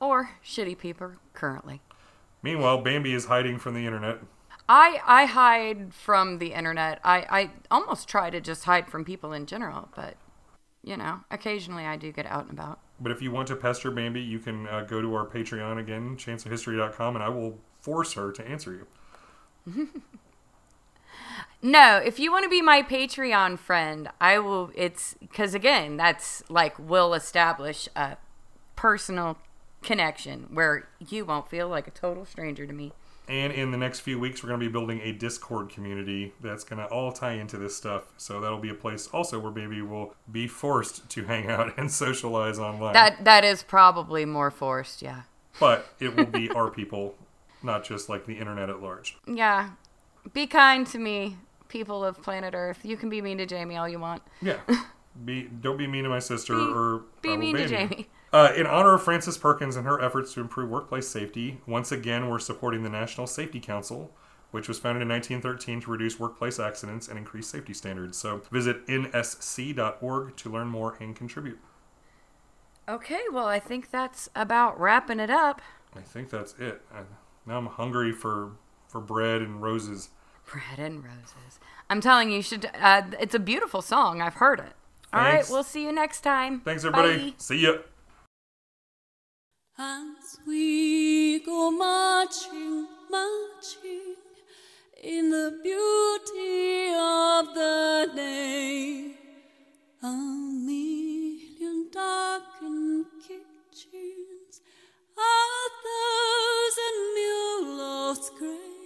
[0.00, 1.80] Or shitty people currently.
[2.42, 4.18] Meanwhile, Bambi is hiding from the internet.
[4.68, 7.00] I I hide from the internet.
[7.04, 10.16] I, I almost try to just hide from people in general, but
[10.82, 12.80] you know, occasionally I do get out and about.
[13.00, 16.16] But if you want to pester Bambi, you can uh, go to our Patreon again,
[16.16, 18.86] chainsawhistory.com, and I will force her to answer
[19.66, 19.92] you.
[21.62, 24.70] No, if you want to be my Patreon friend, I will.
[24.74, 28.16] It's because again, that's like will establish a
[28.76, 29.38] personal
[29.82, 32.92] connection where you won't feel like a total stranger to me.
[33.28, 36.62] And in the next few weeks, we're going to be building a Discord community that's
[36.62, 38.04] going to all tie into this stuff.
[38.16, 41.90] So that'll be a place also where maybe we'll be forced to hang out and
[41.90, 42.92] socialize online.
[42.92, 45.02] That that is probably more forced.
[45.02, 45.22] Yeah,
[45.58, 47.16] but it will be our people,
[47.64, 49.16] not just like the internet at large.
[49.26, 49.70] yeah.
[50.32, 51.36] Be kind to me,
[51.68, 52.80] people of planet Earth.
[52.84, 54.22] You can be mean to Jamie all you want.
[54.40, 54.58] Yeah.
[55.24, 57.66] Be don't be mean to my sister Be- or be mean to.
[57.66, 58.06] Jamie.
[58.34, 62.28] Uh, in honor of Frances Perkins and her efforts to improve workplace safety, once again
[62.28, 64.12] we're supporting the National Safety Council,
[64.50, 68.18] which was founded in 1913 to reduce workplace accidents and increase safety standards.
[68.18, 71.60] So visit nsc.org to learn more and contribute.
[72.86, 75.62] Okay, well, I think that's about wrapping it up.
[75.96, 76.82] I think that's it.
[76.94, 77.02] I,
[77.46, 78.52] now I'm hungry for
[78.86, 80.10] for bread and roses.
[80.46, 81.58] Bread and roses.
[81.90, 82.70] I'm telling you, you should.
[82.74, 84.20] Uh, it's a beautiful song.
[84.20, 84.72] I've heard it.
[85.12, 86.60] All right, we'll see you next time.
[86.60, 87.30] Thanks everybody.
[87.30, 87.34] Bye.
[87.38, 87.74] See ya.
[89.78, 94.14] As we go marching, marching
[95.02, 99.12] in the beauty of the day,
[100.02, 104.60] a million darkened kitchens,
[105.16, 105.20] a
[105.86, 108.85] thousand mules gray,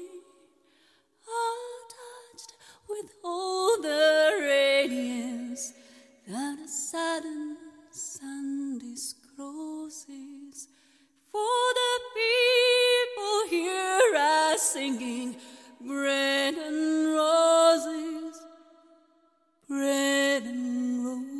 [1.30, 2.52] are touched
[2.88, 5.72] with all the radiance
[6.26, 7.56] that a sudden
[7.90, 10.68] sun discloses.
[11.30, 15.36] For the people hear us singing
[15.80, 18.42] bread and roses,
[19.68, 21.39] bread and roses.